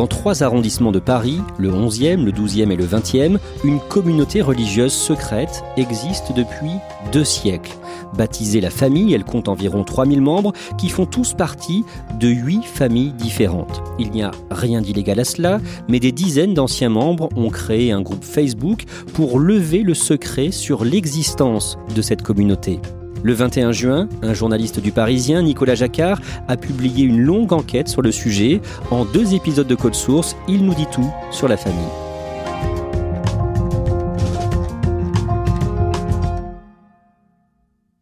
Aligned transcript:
Dans 0.00 0.06
trois 0.06 0.42
arrondissements 0.42 0.92
de 0.92 0.98
Paris, 0.98 1.42
le 1.58 1.70
11e, 1.70 2.24
le 2.24 2.32
12e 2.32 2.70
et 2.70 2.76
le 2.76 2.86
20e, 2.86 3.36
une 3.64 3.80
communauté 3.80 4.40
religieuse 4.40 4.94
secrète 4.94 5.62
existe 5.76 6.32
depuis 6.34 6.70
deux 7.12 7.22
siècles. 7.22 7.76
Baptisée 8.16 8.62
la 8.62 8.70
famille, 8.70 9.12
elle 9.12 9.24
compte 9.24 9.46
environ 9.46 9.84
3000 9.84 10.22
membres 10.22 10.54
qui 10.78 10.88
font 10.88 11.04
tous 11.04 11.34
partie 11.34 11.84
de 12.18 12.28
huit 12.28 12.64
familles 12.64 13.12
différentes. 13.12 13.82
Il 13.98 14.10
n'y 14.10 14.22
a 14.22 14.30
rien 14.50 14.80
d'illégal 14.80 15.20
à 15.20 15.24
cela, 15.24 15.60
mais 15.86 16.00
des 16.00 16.12
dizaines 16.12 16.54
d'anciens 16.54 16.88
membres 16.88 17.28
ont 17.36 17.50
créé 17.50 17.92
un 17.92 18.00
groupe 18.00 18.24
Facebook 18.24 18.84
pour 19.12 19.38
lever 19.38 19.82
le 19.82 19.92
secret 19.92 20.50
sur 20.50 20.82
l'existence 20.82 21.76
de 21.94 22.00
cette 22.00 22.22
communauté. 22.22 22.80
Le 23.22 23.32
21 23.32 23.72
juin, 23.72 24.08
un 24.22 24.34
journaliste 24.34 24.80
du 24.80 24.92
Parisien, 24.92 25.42
Nicolas 25.42 25.74
Jacquard, 25.74 26.20
a 26.48 26.56
publié 26.56 27.04
une 27.04 27.20
longue 27.20 27.52
enquête 27.52 27.88
sur 27.88 28.02
le 28.02 28.12
sujet. 28.12 28.60
En 28.90 29.04
deux 29.04 29.34
épisodes 29.34 29.66
de 29.66 29.74
Code 29.74 29.94
Source, 29.94 30.36
il 30.48 30.64
nous 30.64 30.74
dit 30.74 30.86
tout 30.90 31.10
sur 31.30 31.48
la 31.48 31.56
famille. 31.56 32.09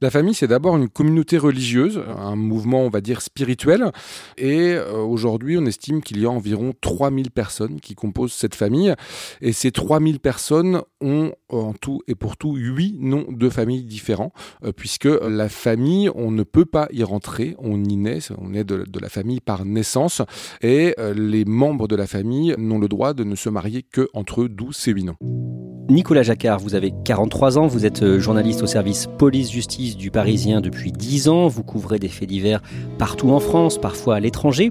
La 0.00 0.10
famille, 0.10 0.34
c'est 0.34 0.46
d'abord 0.46 0.76
une 0.76 0.88
communauté 0.88 1.38
religieuse, 1.38 2.00
un 2.16 2.36
mouvement, 2.36 2.82
on 2.82 2.88
va 2.88 3.00
dire, 3.00 3.20
spirituel. 3.20 3.90
Et 4.36 4.74
euh, 4.74 4.98
aujourd'hui, 4.98 5.58
on 5.58 5.66
estime 5.66 6.02
qu'il 6.02 6.20
y 6.20 6.26
a 6.26 6.30
environ 6.30 6.72
3000 6.80 7.32
personnes 7.32 7.80
qui 7.80 7.96
composent 7.96 8.32
cette 8.32 8.54
famille. 8.54 8.94
Et 9.40 9.52
ces 9.52 9.72
3000 9.72 10.20
personnes 10.20 10.82
ont 11.00 11.32
en 11.48 11.72
tout 11.72 12.02
et 12.06 12.14
pour 12.14 12.36
tout 12.36 12.54
8 12.54 12.98
noms 13.00 13.26
de 13.28 13.48
familles 13.48 13.82
différents, 13.82 14.32
euh, 14.64 14.70
puisque 14.70 15.06
la 15.06 15.48
famille, 15.48 16.08
on 16.14 16.30
ne 16.30 16.44
peut 16.44 16.64
pas 16.64 16.86
y 16.92 17.02
rentrer, 17.02 17.56
on 17.58 17.82
y 17.82 17.96
naît, 17.96 18.20
on 18.38 18.54
est 18.54 18.64
de, 18.64 18.84
la 19.00 19.08
famille 19.08 19.40
par 19.40 19.64
naissance. 19.64 20.22
Et 20.62 20.94
euh, 21.00 21.12
les 21.12 21.44
membres 21.44 21.88
de 21.88 21.96
la 21.96 22.06
famille 22.06 22.54
n'ont 22.56 22.78
le 22.78 22.88
droit 22.88 23.14
de 23.14 23.24
ne 23.24 23.34
se 23.34 23.48
marier 23.48 23.82
que 23.82 24.08
entre 24.14 24.44
12 24.44 24.88
et 24.88 24.92
8 24.92 25.04
noms. 25.04 25.57
Nicolas 25.88 26.22
Jacquard, 26.22 26.58
vous 26.58 26.74
avez 26.74 26.92
43 27.04 27.56
ans, 27.56 27.66
vous 27.66 27.86
êtes 27.86 28.18
journaliste 28.18 28.62
au 28.62 28.66
service 28.66 29.06
police-justice 29.18 29.96
du 29.96 30.10
Parisien 30.10 30.60
depuis 30.60 30.92
10 30.92 31.30
ans, 31.30 31.48
vous 31.48 31.62
couvrez 31.62 31.98
des 31.98 32.08
faits 32.08 32.28
divers 32.28 32.60
partout 32.98 33.30
en 33.30 33.40
France, 33.40 33.78
parfois 33.80 34.16
à 34.16 34.20
l'étranger. 34.20 34.70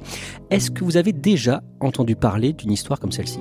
Est-ce 0.51 0.69
que 0.69 0.83
vous 0.83 0.95
avez 0.95 1.13
déjà 1.13 1.63
entendu 1.79 2.15
parler 2.15 2.53
d'une 2.53 2.71
histoire 2.71 2.99
comme 2.99 3.11
celle-ci? 3.11 3.39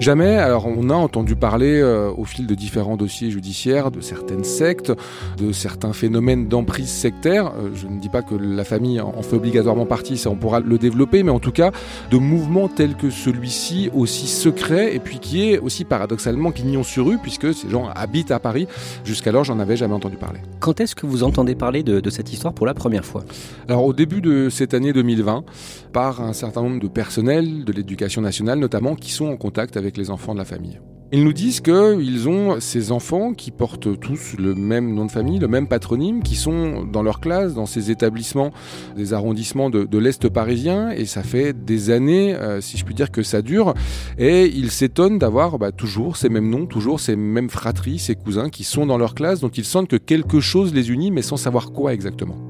Jamais. 0.00 0.38
Alors, 0.38 0.66
on 0.66 0.88
a 0.88 0.94
entendu 0.94 1.36
parler 1.36 1.78
euh, 1.78 2.10
au 2.16 2.24
fil 2.24 2.46
de 2.46 2.54
différents 2.54 2.96
dossiers 2.96 3.30
judiciaires 3.30 3.90
de 3.90 4.00
certaines 4.00 4.44
sectes, 4.44 4.90
de 5.36 5.52
certains 5.52 5.92
phénomènes 5.92 6.48
d'emprise 6.48 6.88
sectaire. 6.88 7.48
Euh, 7.48 7.68
je 7.74 7.86
ne 7.86 8.00
dis 8.00 8.08
pas 8.08 8.22
que 8.22 8.34
la 8.34 8.64
famille 8.64 8.98
en 8.98 9.20
fait 9.20 9.36
obligatoirement 9.36 9.84
partie, 9.84 10.16
ça 10.16 10.30
on 10.30 10.36
pourra 10.36 10.60
le 10.60 10.78
développer, 10.78 11.22
mais 11.22 11.30
en 11.30 11.38
tout 11.38 11.52
cas 11.52 11.70
de 12.10 12.16
mouvements 12.16 12.68
tels 12.68 12.94
que 12.94 13.10
celui-ci, 13.10 13.90
aussi 13.94 14.26
secret 14.26 14.94
et 14.94 15.00
puis 15.00 15.18
qui 15.18 15.50
est 15.50 15.58
aussi 15.58 15.84
paradoxalement 15.84 16.50
clignant 16.50 16.82
sur 16.82 17.04
rue, 17.04 17.18
puisque 17.18 17.52
ces 17.52 17.68
gens 17.68 17.90
habitent 17.94 18.30
à 18.30 18.38
Paris. 18.38 18.68
Jusqu'alors, 19.04 19.44
j'en 19.44 19.58
avais 19.58 19.76
jamais 19.76 19.94
entendu 19.94 20.16
parler. 20.16 20.40
Quand 20.60 20.80
est-ce 20.80 20.94
que 20.94 21.04
vous 21.04 21.24
entendez 21.24 21.54
parler 21.54 21.82
de, 21.82 22.00
de 22.00 22.10
cette 22.10 22.32
histoire 22.32 22.54
pour 22.54 22.64
la 22.64 22.72
première 22.72 23.04
fois? 23.04 23.22
Alors, 23.68 23.84
au 23.84 23.92
début 23.92 24.22
de 24.22 24.48
cette 24.48 24.72
année 24.72 24.94
2020, 24.94 25.44
par 25.92 26.20
un 26.20 26.32
certain 26.32 26.62
nombre 26.62 26.80
de 26.80 26.88
personnels 26.88 27.64
de 27.64 27.72
l'éducation 27.72 28.22
nationale 28.22 28.58
notamment, 28.58 28.94
qui 28.94 29.12
sont 29.12 29.26
en 29.26 29.36
contact 29.36 29.76
avec 29.76 29.96
les 29.96 30.10
enfants 30.10 30.34
de 30.34 30.38
la 30.38 30.44
famille. 30.44 30.80
Ils 31.12 31.24
nous 31.24 31.32
disent 31.32 31.60
qu'ils 31.60 32.28
ont 32.28 32.60
ces 32.60 32.92
enfants 32.92 33.34
qui 33.34 33.50
portent 33.50 33.98
tous 33.98 34.36
le 34.38 34.54
même 34.54 34.94
nom 34.94 35.06
de 35.06 35.10
famille, 35.10 35.40
le 35.40 35.48
même 35.48 35.66
patronyme, 35.66 36.22
qui 36.22 36.36
sont 36.36 36.84
dans 36.84 37.02
leur 37.02 37.18
classe, 37.18 37.52
dans 37.52 37.66
ces 37.66 37.90
établissements 37.90 38.52
des 38.96 39.12
arrondissements 39.12 39.70
de, 39.70 39.98
l'Est 39.98 40.28
parisien, 40.28 40.90
et 40.90 41.06
ça 41.06 41.24
fait 41.24 41.52
des 41.52 41.90
années, 41.90 42.36
euh, 42.36 42.60
si 42.60 42.76
je 42.76 42.84
puis 42.84 42.94
dire, 42.94 43.10
que 43.10 43.24
ça 43.24 43.42
dure, 43.42 43.74
et 44.18 44.46
ils 44.46 44.70
s'étonnent 44.70 45.18
d'avoir 45.18 45.58
bah, 45.58 45.72
toujours 45.72 46.16
ces 46.16 46.28
mêmes 46.28 46.48
noms, 46.48 46.66
toujours 46.66 47.00
ces 47.00 47.16
mêmes 47.16 47.50
fratries, 47.50 47.98
ces 47.98 48.14
cousins 48.14 48.48
qui 48.48 48.62
sont 48.62 48.86
dans 48.86 48.96
leur 48.96 49.16
classe, 49.16 49.40
donc 49.40 49.58
ils 49.58 49.64
sentent 49.64 49.88
que 49.88 49.96
quelque 49.96 50.38
chose 50.38 50.72
les 50.72 50.90
unit, 50.92 51.10
mais 51.10 51.22
sans 51.22 51.36
savoir 51.36 51.72
quoi 51.72 51.92
exactement. 51.92 52.49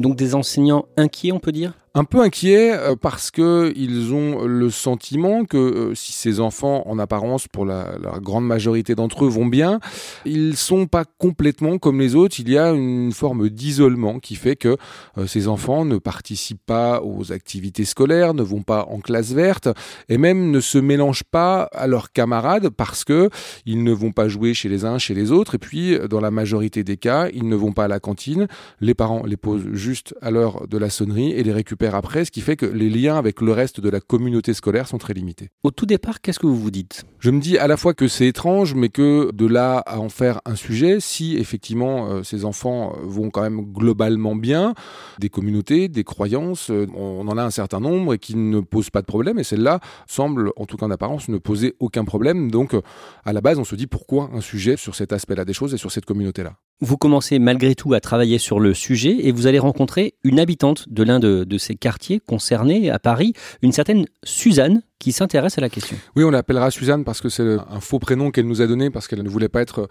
Donc 0.00 0.16
des 0.16 0.34
enseignants 0.34 0.86
inquiets, 0.96 1.30
on 1.30 1.40
peut 1.40 1.52
dire? 1.52 1.74
Un 1.94 2.04
peu 2.04 2.20
inquiets 2.20 2.72
euh, 2.72 2.94
parce 2.94 3.30
que 3.30 3.72
ils 3.74 4.12
ont 4.14 4.44
le 4.44 4.70
sentiment 4.70 5.44
que 5.44 5.56
euh, 5.56 5.94
si 5.94 6.12
ces 6.12 6.38
enfants, 6.38 6.84
en 6.86 6.98
apparence, 6.98 7.48
pour 7.48 7.64
la, 7.64 7.96
la 8.00 8.18
grande 8.20 8.46
majorité 8.46 8.94
d'entre 8.94 9.24
eux, 9.24 9.28
vont 9.28 9.46
bien, 9.46 9.80
ils 10.24 10.56
sont 10.56 10.86
pas 10.86 11.04
complètement 11.18 11.78
comme 11.78 11.98
les 11.98 12.14
autres. 12.14 12.38
Il 12.38 12.48
y 12.48 12.58
a 12.58 12.70
une 12.70 13.12
forme 13.12 13.48
d'isolement 13.48 14.20
qui 14.20 14.36
fait 14.36 14.54
que 14.54 14.76
euh, 15.18 15.26
ces 15.26 15.48
enfants 15.48 15.84
ne 15.84 15.98
participent 15.98 16.64
pas 16.64 17.02
aux 17.02 17.32
activités 17.32 17.84
scolaires, 17.84 18.34
ne 18.34 18.42
vont 18.42 18.62
pas 18.62 18.86
en 18.88 19.00
classe 19.00 19.32
verte 19.32 19.68
et 20.08 20.18
même 20.18 20.50
ne 20.50 20.60
se 20.60 20.78
mélangent 20.78 21.24
pas 21.24 21.62
à 21.72 21.88
leurs 21.88 22.12
camarades 22.12 22.68
parce 22.68 23.04
que 23.04 23.30
ils 23.66 23.82
ne 23.82 23.92
vont 23.92 24.12
pas 24.12 24.28
jouer 24.28 24.54
chez 24.54 24.68
les 24.68 24.84
uns, 24.84 24.98
chez 24.98 25.14
les 25.14 25.32
autres. 25.32 25.56
Et 25.56 25.58
puis, 25.58 25.98
dans 26.08 26.20
la 26.20 26.30
majorité 26.30 26.84
des 26.84 26.96
cas, 26.96 27.28
ils 27.32 27.48
ne 27.48 27.56
vont 27.56 27.72
pas 27.72 27.84
à 27.84 27.88
la 27.88 27.98
cantine. 27.98 28.46
Les 28.80 28.94
parents 28.94 29.24
les 29.26 29.36
posent 29.36 29.72
juste 29.72 30.14
à 30.22 30.30
l'heure 30.30 30.68
de 30.68 30.78
la 30.78 30.90
sonnerie 30.90 31.32
et 31.32 31.42
les 31.42 31.52
récupèrent 31.52 31.79
après, 31.86 32.24
ce 32.24 32.30
qui 32.30 32.40
fait 32.40 32.56
que 32.56 32.66
les 32.66 32.90
liens 32.90 33.16
avec 33.16 33.40
le 33.40 33.52
reste 33.52 33.80
de 33.80 33.88
la 33.88 34.00
communauté 34.00 34.54
scolaire 34.54 34.86
sont 34.86 34.98
très 34.98 35.14
limités. 35.14 35.48
Au 35.62 35.70
tout 35.70 35.86
départ, 35.86 36.20
qu'est-ce 36.20 36.38
que 36.38 36.46
vous 36.46 36.56
vous 36.56 36.70
dites? 36.70 37.04
Je 37.18 37.30
me 37.30 37.40
dis 37.40 37.58
à 37.58 37.66
la 37.66 37.76
fois 37.76 37.94
que 37.94 38.08
c'est 38.08 38.26
étrange, 38.26 38.74
mais 38.74 38.88
que 38.88 39.30
de 39.32 39.46
là 39.46 39.78
à 39.86 39.98
en 39.98 40.08
faire 40.08 40.40
un 40.44 40.54
sujet, 40.54 40.98
si 41.00 41.36
effectivement 41.36 42.10
euh, 42.10 42.22
ces 42.22 42.44
enfants 42.44 42.94
vont 43.02 43.30
quand 43.30 43.42
même 43.42 43.60
globalement 43.72 44.36
bien, 44.36 44.74
des 45.18 45.28
communautés, 45.28 45.88
des 45.88 46.04
croyances, 46.04 46.70
euh, 46.70 46.86
on 46.94 47.26
en 47.28 47.36
a 47.36 47.42
un 47.42 47.50
certain 47.50 47.80
nombre 47.80 48.14
et 48.14 48.18
qui 48.18 48.36
ne 48.36 48.60
posent 48.60 48.90
pas 48.90 49.00
de 49.00 49.06
problème, 49.06 49.38
et 49.38 49.44
celle-là 49.44 49.80
semble, 50.06 50.52
en 50.56 50.66
tout 50.66 50.76
cas 50.76 50.86
en 50.86 50.90
apparence, 50.90 51.28
ne 51.28 51.38
poser 51.38 51.74
aucun 51.80 52.04
problème. 52.04 52.50
Donc 52.50 52.74
euh, 52.74 52.82
à 53.24 53.32
la 53.32 53.40
base, 53.40 53.58
on 53.58 53.64
se 53.64 53.74
dit 53.74 53.86
pourquoi 53.86 54.30
un 54.34 54.40
sujet 54.40 54.76
sur 54.76 54.94
cet 54.94 55.12
aspect-là 55.12 55.44
des 55.44 55.52
choses 55.52 55.74
et 55.74 55.78
sur 55.78 55.92
cette 55.92 56.04
communauté-là? 56.04 56.56
Vous 56.82 56.96
commencez 56.96 57.38
malgré 57.38 57.74
tout 57.74 57.92
à 57.92 58.00
travailler 58.00 58.38
sur 58.38 58.58
le 58.58 58.72
sujet 58.72 59.26
et 59.26 59.32
vous 59.32 59.46
allez 59.46 59.58
rencontrer 59.58 60.14
une 60.24 60.40
habitante 60.40 60.88
de 60.88 61.02
l'un 61.02 61.20
de, 61.20 61.58
ces 61.58 61.74
quartiers 61.74 62.20
concernés 62.20 62.90
à 62.90 62.98
Paris, 62.98 63.34
une 63.60 63.72
certaine 63.72 64.06
Suzanne. 64.24 64.82
Qui 65.00 65.12
s'intéresse 65.12 65.56
à 65.56 65.62
la 65.62 65.70
question. 65.70 65.96
Oui, 66.14 66.24
on 66.24 66.30
l'appellera 66.30 66.70
Suzanne 66.70 67.04
parce 67.04 67.22
que 67.22 67.30
c'est 67.30 67.42
un 67.42 67.80
faux 67.80 67.98
prénom 67.98 68.30
qu'elle 68.30 68.46
nous 68.46 68.60
a 68.60 68.66
donné 68.66 68.90
parce 68.90 69.08
qu'elle 69.08 69.22
ne 69.22 69.28
voulait 69.28 69.48
pas 69.48 69.62
être 69.62 69.88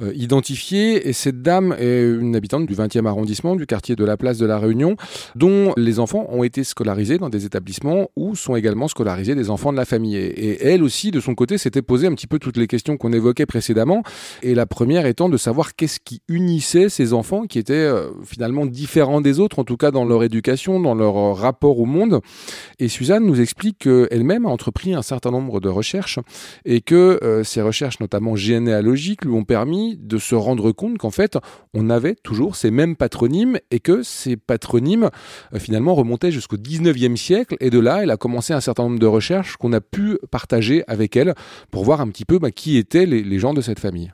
euh, 0.00 0.12
identifiée. 0.14 1.08
Et 1.08 1.12
cette 1.12 1.42
dame 1.42 1.74
est 1.78 2.00
une 2.04 2.36
habitante 2.36 2.66
du 2.66 2.74
20e 2.74 3.06
arrondissement, 3.06 3.56
du 3.56 3.66
quartier 3.66 3.96
de 3.96 4.04
la 4.04 4.16
place 4.16 4.38
de 4.38 4.46
la 4.46 4.58
Réunion, 4.58 4.96
dont 5.34 5.74
les 5.76 5.98
enfants 5.98 6.26
ont 6.30 6.44
été 6.44 6.62
scolarisés 6.62 7.18
dans 7.18 7.28
des 7.28 7.44
établissements 7.44 8.08
où 8.14 8.36
sont 8.36 8.54
également 8.54 8.86
scolarisés 8.86 9.34
des 9.34 9.50
enfants 9.50 9.72
de 9.72 9.76
la 9.76 9.84
famille. 9.84 10.16
Et, 10.16 10.64
elle 10.64 10.84
aussi, 10.84 11.10
de 11.10 11.18
son 11.18 11.34
côté, 11.34 11.58
s'était 11.58 11.82
posé 11.82 12.06
un 12.06 12.14
petit 12.14 12.28
peu 12.28 12.38
toutes 12.38 12.56
les 12.56 12.68
questions 12.68 12.96
qu'on 12.96 13.12
évoquait 13.12 13.46
précédemment. 13.46 14.04
Et 14.42 14.54
la 14.54 14.66
première 14.66 15.06
étant 15.06 15.28
de 15.28 15.36
savoir 15.36 15.74
qu'est-ce 15.74 15.98
qui 15.98 16.22
unissait 16.28 16.88
ces 16.88 17.14
enfants 17.14 17.46
qui 17.46 17.58
étaient 17.58 17.74
euh, 17.74 18.10
finalement 18.24 18.64
différents 18.64 19.20
des 19.20 19.40
autres, 19.40 19.58
en 19.58 19.64
tout 19.64 19.76
cas 19.76 19.90
dans 19.90 20.04
leur 20.04 20.22
éducation, 20.22 20.78
dans 20.78 20.94
leur 20.94 21.16
euh, 21.16 21.32
rapport 21.32 21.80
au 21.80 21.84
monde. 21.84 22.20
Et 22.78 22.86
Suzanne 22.86 23.26
nous 23.26 23.40
explique 23.40 23.78
qu'elle-même 23.78 24.46
entrepris 24.52 24.94
un 24.94 25.02
certain 25.02 25.30
nombre 25.30 25.60
de 25.60 25.68
recherches 25.68 26.18
et 26.64 26.80
que 26.80 27.18
euh, 27.22 27.44
ces 27.44 27.62
recherches, 27.62 28.00
notamment 28.00 28.36
généalogiques, 28.36 29.24
lui 29.24 29.32
ont 29.32 29.44
permis 29.44 29.96
de 29.96 30.18
se 30.18 30.34
rendre 30.34 30.72
compte 30.72 30.98
qu'en 30.98 31.10
fait, 31.10 31.38
on 31.74 31.90
avait 31.90 32.14
toujours 32.14 32.56
ces 32.56 32.70
mêmes 32.70 32.96
patronymes 32.96 33.58
et 33.70 33.80
que 33.80 34.02
ces 34.02 34.36
patronymes 34.36 35.10
finalement 35.56 35.94
remontaient 35.94 36.32
jusqu'au 36.32 36.56
19e 36.56 37.16
siècle. 37.16 37.56
Et 37.60 37.70
de 37.70 37.78
là, 37.78 38.02
elle 38.02 38.10
a 38.10 38.16
commencé 38.16 38.52
un 38.52 38.60
certain 38.60 38.84
nombre 38.84 38.98
de 38.98 39.06
recherches 39.06 39.56
qu'on 39.56 39.72
a 39.72 39.80
pu 39.80 40.18
partager 40.30 40.84
avec 40.86 41.16
elle 41.16 41.34
pour 41.70 41.84
voir 41.84 42.00
un 42.00 42.08
petit 42.08 42.24
peu 42.24 42.38
bah, 42.38 42.50
qui 42.50 42.76
étaient 42.76 43.06
les 43.06 43.38
gens 43.38 43.54
de 43.54 43.60
cette 43.60 43.80
famille. 43.80 44.12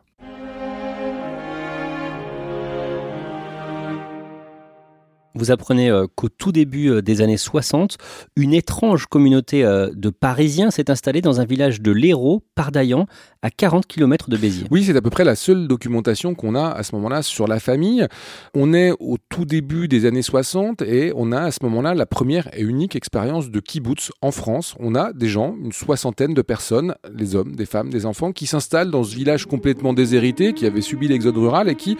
Vous 5.38 5.52
apprenez 5.52 5.88
euh, 5.88 6.08
qu'au 6.16 6.28
tout 6.28 6.50
début 6.50 6.90
euh, 6.90 7.00
des 7.00 7.22
années 7.22 7.36
60, 7.36 7.96
une 8.34 8.52
étrange 8.52 9.06
communauté 9.06 9.64
euh, 9.64 9.88
de 9.94 10.10
Parisiens 10.10 10.72
s'est 10.72 10.90
installée 10.90 11.20
dans 11.20 11.40
un 11.40 11.44
village 11.44 11.80
de 11.80 11.92
l'Hérault, 11.92 12.42
Pardaillan, 12.56 13.06
à 13.42 13.50
40 13.50 13.86
km 13.86 14.30
de 14.30 14.36
Béziers. 14.36 14.66
Oui, 14.72 14.82
c'est 14.82 14.96
à 14.96 15.00
peu 15.00 15.10
près 15.10 15.22
la 15.22 15.36
seule 15.36 15.68
documentation 15.68 16.34
qu'on 16.34 16.56
a 16.56 16.70
à 16.70 16.82
ce 16.82 16.92
moment-là 16.96 17.22
sur 17.22 17.46
la 17.46 17.60
famille. 17.60 18.04
On 18.52 18.74
est 18.74 18.90
au 18.98 19.16
tout 19.28 19.44
début 19.44 19.86
des 19.86 20.06
années 20.06 20.22
60 20.22 20.82
et 20.82 21.12
on 21.14 21.30
a 21.30 21.42
à 21.42 21.50
ce 21.52 21.60
moment-là 21.62 21.94
la 21.94 22.06
première 22.06 22.48
et 22.52 22.62
unique 22.62 22.96
expérience 22.96 23.48
de 23.48 23.60
kibbutz 23.60 24.10
en 24.22 24.32
France. 24.32 24.74
On 24.80 24.96
a 24.96 25.12
des 25.12 25.28
gens, 25.28 25.54
une 25.62 25.70
soixantaine 25.70 26.34
de 26.34 26.42
personnes, 26.42 26.96
les 27.14 27.36
hommes, 27.36 27.54
des 27.54 27.66
femmes, 27.66 27.90
des 27.90 28.06
enfants, 28.06 28.32
qui 28.32 28.46
s'installent 28.46 28.90
dans 28.90 29.04
ce 29.04 29.14
village 29.14 29.46
complètement 29.46 29.92
déshérité, 29.92 30.52
qui 30.52 30.66
avait 30.66 30.80
subi 30.80 31.06
l'exode 31.06 31.36
rural 31.36 31.68
et 31.68 31.76
qui 31.76 31.96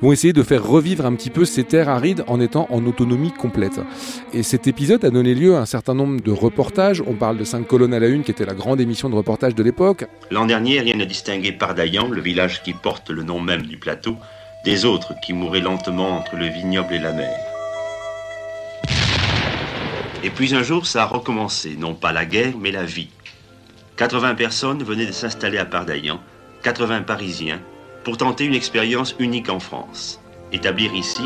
vont 0.00 0.10
essayer 0.10 0.32
de 0.32 0.42
faire 0.42 0.66
revivre 0.66 1.04
un 1.04 1.14
petit 1.14 1.30
peu 1.30 1.44
ces 1.44 1.64
terres 1.64 1.90
arides 1.90 2.24
en 2.28 2.40
étant 2.40 2.66
en 2.70 2.77
autonomie 2.86 3.32
complète. 3.32 3.80
Et 4.32 4.42
cet 4.42 4.66
épisode 4.66 5.04
a 5.04 5.10
donné 5.10 5.34
lieu 5.34 5.56
à 5.56 5.60
un 5.60 5.66
certain 5.66 5.94
nombre 5.94 6.20
de 6.20 6.30
reportages. 6.30 7.02
On 7.06 7.14
parle 7.14 7.36
de 7.36 7.44
5 7.44 7.66
colonnes 7.66 7.94
à 7.94 8.00
la 8.00 8.08
une, 8.08 8.22
qui 8.22 8.30
était 8.30 8.46
la 8.46 8.54
grande 8.54 8.80
émission 8.80 9.08
de 9.08 9.14
reportage 9.14 9.54
de 9.54 9.62
l'époque. 9.62 10.06
L'an 10.30 10.46
dernier, 10.46 10.80
rien 10.80 10.96
ne 10.96 11.04
distinguait 11.04 11.52
Pardaillan, 11.52 12.08
le 12.08 12.20
village 12.20 12.62
qui 12.62 12.72
porte 12.72 13.10
le 13.10 13.22
nom 13.22 13.40
même 13.40 13.62
du 13.62 13.76
plateau, 13.76 14.16
des 14.64 14.84
autres 14.84 15.14
qui 15.24 15.32
mouraient 15.32 15.60
lentement 15.60 16.18
entre 16.18 16.36
le 16.36 16.46
vignoble 16.46 16.94
et 16.94 16.98
la 16.98 17.12
mer. 17.12 17.36
Et 20.24 20.30
puis 20.30 20.54
un 20.54 20.62
jour, 20.62 20.86
ça 20.86 21.04
a 21.04 21.06
recommencé, 21.06 21.76
non 21.78 21.94
pas 21.94 22.12
la 22.12 22.24
guerre, 22.24 22.54
mais 22.60 22.72
la 22.72 22.84
vie. 22.84 23.08
80 23.96 24.34
personnes 24.34 24.82
venaient 24.82 25.06
de 25.06 25.12
s'installer 25.12 25.58
à 25.58 25.64
Pardaillan, 25.64 26.20
80 26.62 27.02
Parisiens, 27.02 27.60
pour 28.04 28.16
tenter 28.16 28.44
une 28.44 28.54
expérience 28.54 29.14
unique 29.18 29.48
en 29.48 29.60
France. 29.60 30.20
Établir 30.52 30.94
ici 30.94 31.22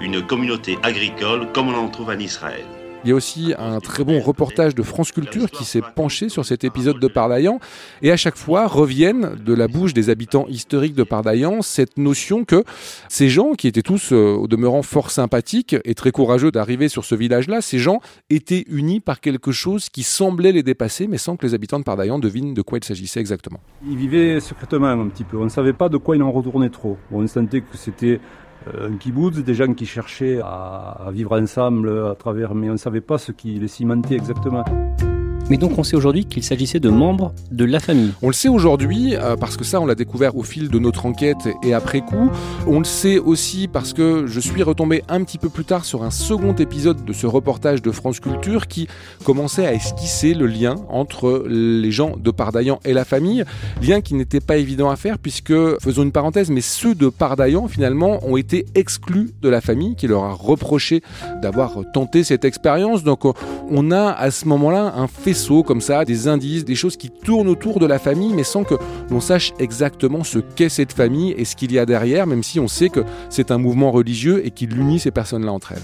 une 0.00 0.22
communauté 0.26 0.78
agricole 0.82 1.48
comme 1.52 1.68
on 1.68 1.74
en 1.74 1.88
trouve 1.88 2.10
en 2.10 2.18
Israël. 2.18 2.64
Il 3.04 3.10
y 3.10 3.12
a 3.12 3.16
aussi 3.16 3.52
un 3.58 3.80
très 3.80 4.02
bon 4.02 4.18
reportage 4.18 4.74
de 4.74 4.82
France 4.82 5.12
Culture 5.12 5.50
qui 5.50 5.66
s'est 5.66 5.82
penché 5.94 6.30
sur 6.30 6.46
cet 6.46 6.64
épisode 6.64 6.98
de 6.98 7.06
Pardaillan 7.06 7.60
et 8.00 8.10
à 8.10 8.16
chaque 8.16 8.38
fois 8.38 8.66
reviennent 8.66 9.34
de 9.44 9.52
la 9.52 9.68
bouche 9.68 9.92
des 9.92 10.08
habitants 10.08 10.46
historiques 10.48 10.94
de 10.94 11.02
Pardaillan 11.02 11.60
cette 11.60 11.98
notion 11.98 12.46
que 12.46 12.64
ces 13.10 13.28
gens 13.28 13.52
qui 13.52 13.68
étaient 13.68 13.82
tous 13.82 14.12
euh, 14.12 14.32
au 14.32 14.48
demeurant 14.48 14.80
fort 14.82 15.10
sympathiques 15.10 15.76
et 15.84 15.94
très 15.94 16.12
courageux 16.12 16.50
d'arriver 16.50 16.88
sur 16.88 17.04
ce 17.04 17.14
village-là, 17.14 17.60
ces 17.60 17.78
gens 17.78 18.00
étaient 18.30 18.64
unis 18.68 19.00
par 19.00 19.20
quelque 19.20 19.52
chose 19.52 19.90
qui 19.90 20.02
semblait 20.02 20.52
les 20.52 20.62
dépasser 20.62 21.06
mais 21.06 21.18
sans 21.18 21.36
que 21.36 21.44
les 21.44 21.52
habitants 21.52 21.78
de 21.78 21.84
Pardaillan 21.84 22.18
devinent 22.18 22.54
de 22.54 22.62
quoi 22.62 22.78
il 22.78 22.84
s'agissait 22.84 23.20
exactement. 23.20 23.60
Ils 23.86 23.98
vivaient 23.98 24.40
secrètement 24.40 24.86
un 24.86 25.08
petit 25.08 25.24
peu, 25.24 25.36
on 25.36 25.44
ne 25.44 25.50
savait 25.50 25.74
pas 25.74 25.90
de 25.90 25.98
quoi 25.98 26.16
il 26.16 26.22
en 26.22 26.32
retournait 26.32 26.70
trop. 26.70 26.96
On 27.12 27.26
sentait 27.26 27.60
que 27.60 27.76
c'était 27.76 28.18
un 28.66 28.96
kibbutz, 28.96 29.38
des 29.38 29.54
gens 29.54 29.72
qui 29.74 29.86
cherchaient 29.86 30.40
à, 30.42 31.08
vivre 31.12 31.38
ensemble 31.38 32.08
à 32.10 32.14
travers, 32.14 32.54
mais 32.54 32.68
on 32.68 32.72
ne 32.72 32.78
savait 32.78 33.00
pas 33.00 33.18
ce 33.18 33.32
qui 33.32 33.58
les 33.58 33.68
cimentait 33.68 34.16
exactement. 34.16 34.64
Mais 35.50 35.58
donc 35.58 35.78
on 35.78 35.82
sait 35.82 35.94
aujourd'hui 35.94 36.24
qu'il 36.24 36.42
s'agissait 36.42 36.80
de 36.80 36.88
membres 36.88 37.34
de 37.50 37.66
la 37.66 37.78
famille. 37.78 38.12
On 38.22 38.28
le 38.28 38.32
sait 38.32 38.48
aujourd'hui 38.48 39.14
euh, 39.14 39.36
parce 39.36 39.58
que 39.58 39.64
ça 39.64 39.78
on 39.78 39.84
l'a 39.84 39.94
découvert 39.94 40.36
au 40.36 40.42
fil 40.42 40.70
de 40.70 40.78
notre 40.78 41.04
enquête 41.04 41.48
et 41.62 41.74
après 41.74 42.00
coup. 42.00 42.30
On 42.66 42.78
le 42.78 42.84
sait 42.84 43.18
aussi 43.18 43.68
parce 43.68 43.92
que 43.92 44.26
je 44.26 44.40
suis 44.40 44.62
retombé 44.62 45.02
un 45.08 45.22
petit 45.22 45.36
peu 45.36 45.50
plus 45.50 45.66
tard 45.66 45.84
sur 45.84 46.02
un 46.02 46.10
second 46.10 46.54
épisode 46.54 47.04
de 47.04 47.12
ce 47.12 47.26
reportage 47.26 47.82
de 47.82 47.90
France 47.90 48.20
Culture 48.20 48.68
qui 48.68 48.88
commençait 49.24 49.66
à 49.66 49.74
esquisser 49.74 50.32
le 50.32 50.46
lien 50.46 50.76
entre 50.88 51.44
les 51.46 51.90
gens 51.90 52.16
de 52.16 52.30
Pardaillan 52.30 52.80
et 52.86 52.94
la 52.94 53.04
famille. 53.04 53.44
Lien 53.82 54.00
qui 54.00 54.14
n'était 54.14 54.40
pas 54.40 54.56
évident 54.56 54.88
à 54.88 54.96
faire 54.96 55.18
puisque, 55.18 55.54
faisons 55.80 56.04
une 56.04 56.12
parenthèse, 56.12 56.50
mais 56.50 56.62
ceux 56.62 56.94
de 56.94 57.10
Pardaillan 57.10 57.68
finalement 57.68 58.18
ont 58.26 58.38
été 58.38 58.64
exclus 58.74 59.34
de 59.42 59.50
la 59.50 59.60
famille 59.60 59.94
qui 59.94 60.06
leur 60.06 60.24
a 60.24 60.32
reproché 60.32 61.02
d'avoir 61.42 61.82
tenté 61.92 62.24
cette 62.24 62.46
expérience. 62.46 63.04
Donc 63.04 63.24
on 63.70 63.90
a 63.90 64.10
à 64.10 64.30
ce 64.30 64.48
moment-là 64.48 64.94
un 64.96 65.06
fait 65.06 65.33
comme 65.64 65.80
ça, 65.80 66.04
des 66.04 66.28
indices, 66.28 66.64
des 66.64 66.74
choses 66.74 66.96
qui 66.96 67.10
tournent 67.10 67.48
autour 67.48 67.80
de 67.80 67.86
la 67.86 67.98
famille, 67.98 68.32
mais 68.32 68.44
sans 68.44 68.64
que 68.64 68.74
l'on 69.10 69.20
sache 69.20 69.52
exactement 69.58 70.24
ce 70.24 70.38
qu'est 70.38 70.68
cette 70.68 70.92
famille 70.92 71.32
et 71.36 71.44
ce 71.44 71.56
qu'il 71.56 71.72
y 71.72 71.78
a 71.78 71.86
derrière, 71.86 72.26
même 72.26 72.42
si 72.42 72.60
on 72.60 72.68
sait 72.68 72.88
que 72.88 73.04
c'est 73.30 73.50
un 73.50 73.58
mouvement 73.58 73.90
religieux 73.90 74.46
et 74.46 74.50
qu'il 74.50 74.76
unit 74.78 75.00
ces 75.00 75.10
personnes-là 75.10 75.52
entre 75.52 75.72
elles. 75.72 75.82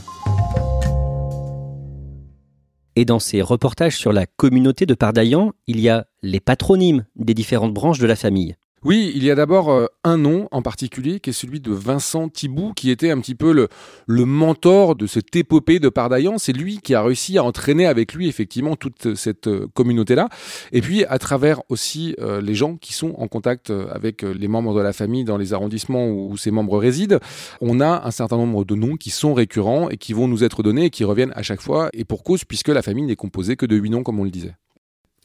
Et 2.97 3.05
dans 3.05 3.19
ces 3.19 3.43
reportages 3.43 3.97
sur 3.97 4.13
la 4.13 4.27
communauté 4.27 4.87
de 4.87 4.95
Pardaillan, 4.95 5.53
il 5.67 5.81
y 5.81 5.89
a 5.89 6.07
les 6.23 6.41
patronymes 6.41 7.05
des 7.17 7.35
différentes 7.35 7.75
branches 7.75 7.99
de 7.99 8.07
la 8.07 8.17
famille. 8.17 8.57
Oui, 8.83 9.13
il 9.15 9.23
y 9.23 9.31
a 9.31 9.35
d'abord 9.35 9.71
euh, 9.71 9.89
un 10.05 10.17
nom 10.17 10.49
en 10.53 10.63
particulier 10.63 11.21
qui 11.21 11.31
est 11.31 11.35
celui 11.35 11.61
de 11.61 11.71
Vincent 11.71 12.31
Thibault, 12.31 12.73
qui 12.73 12.91
était 12.91 13.11
un 13.11 13.21
petit 13.21 13.35
peu 13.35 13.53
le, 13.53 14.25
mentor 14.25 14.97
de 14.97 15.07
cette 15.07 15.37
épopée 15.37 15.81
de 15.81 15.91
Pardaillan. 15.91 16.39
C'est 16.39 16.55
lui 16.55 16.79
qui 16.79 16.95
a 16.95 17.03
réussi 17.03 17.37
à 17.37 17.45
entraîner 17.45 17.85
avec 17.85 18.15
lui 18.15 18.27
effectivement 18.27 18.77
toute 18.77 19.17
cette 19.17 19.49
euh, 19.49 19.67
communauté-là. 19.75 20.31
Et 20.73 20.81
puis 20.81 21.05
à 21.05 21.19
travers 21.19 21.61
aussi 21.69 22.17
euh, 22.21 22.41
les 22.41 22.55
gens 22.55 22.77
qui 22.77 22.95
sont 22.95 23.15
en 23.19 23.29
contact 23.29 23.71
avec 23.93 24.23
les 24.23 24.49
membres 24.49 24.75
de 24.75 24.81
la 24.81 24.95
famille 24.95 25.25
dans 25.25 25.37
les 25.37 25.53
arrondissements 25.53 26.09
où, 26.09 26.39
ces 26.39 26.51
membres 26.51 26.79
résident, 26.79 27.19
on 27.61 27.81
a 27.81 28.07
un 28.07 28.11
certain 28.11 28.39
nombre 28.39 28.65
de 28.65 28.75
noms 28.75 28.97
qui 28.97 29.11
sont 29.11 29.35
récurrents 29.35 29.91
et 29.91 29.99
qui 29.99 30.15
vont 30.15 30.27
nous 30.27 30.43
être 30.43 30.63
donnés 30.63 30.87
et 30.87 30.91
qui 30.91 31.05
reviennent 31.05 31.33
à 31.37 31.43
chaque 31.43 31.61
fois. 31.61 31.91
Et 31.93 32.07
pour 32.07 32.23
cause, 32.23 32.47
puisque 32.47 32.69
la 32.69 32.81
famille 32.81 33.05
n'est 33.05 33.17
composée 33.17 33.57
que 33.57 33.67
de 33.67 33.77
huit 33.77 33.91
noms, 33.91 34.03
comme 34.03 34.19
on 34.19 34.25
le 34.25 34.31
disait. 34.31 34.55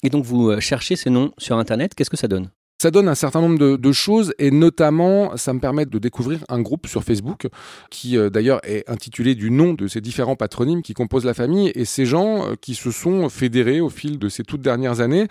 Et 0.04 0.10
donc 0.10 0.25
vous 0.25 0.60
cherchez 0.60 0.98
ces 0.98 1.10
noms 1.10 1.31
sur 1.38 1.58
Internet, 1.58 1.96
qu'est-ce 1.96 2.10
que 2.10 2.18
ça 2.18 2.28
donne? 2.28 2.50
Ça 2.77 2.92
donne 2.92 3.07
un 3.07 3.16
certain 3.16 3.39
nombre 3.39 3.77
de, 3.77 3.92
choses 3.94 4.33
et 4.38 4.51
notamment 4.51 5.38
ça 5.38 5.54
me 5.54 5.60
permet 5.60 5.86
de 5.86 5.98
découvrir 5.98 6.39
un 6.50 6.62
groupe 6.62 6.88
sur 6.88 7.04
Facebook 7.04 7.48
qui 7.89 8.18
euh, 8.18 8.30
d'ailleurs 8.30 8.60
est 8.63 8.89
intitulé 8.89 9.33
du 9.33 9.50
nom 9.50 9.74
de 9.74 9.88
ces 9.88 10.01
différents 10.01 10.36
patronymes 10.36 10.81
qui 10.81 10.94
composent 10.94 11.24
la 11.24 11.33
famille 11.33 11.72
et 11.75 11.86
ces 11.86 12.06
gens 12.06 12.44
euh, 12.44 12.56
qui 12.60 12.75
se 12.75 12.92
sont 12.92 13.30
fédérés 13.30 13.80
au 13.80 13.89
fil 13.89 14.19
de 14.19 14.27
ces 14.27 14.44
toutes 14.44 14.62
dernières 14.62 15.00
années, 15.00 15.27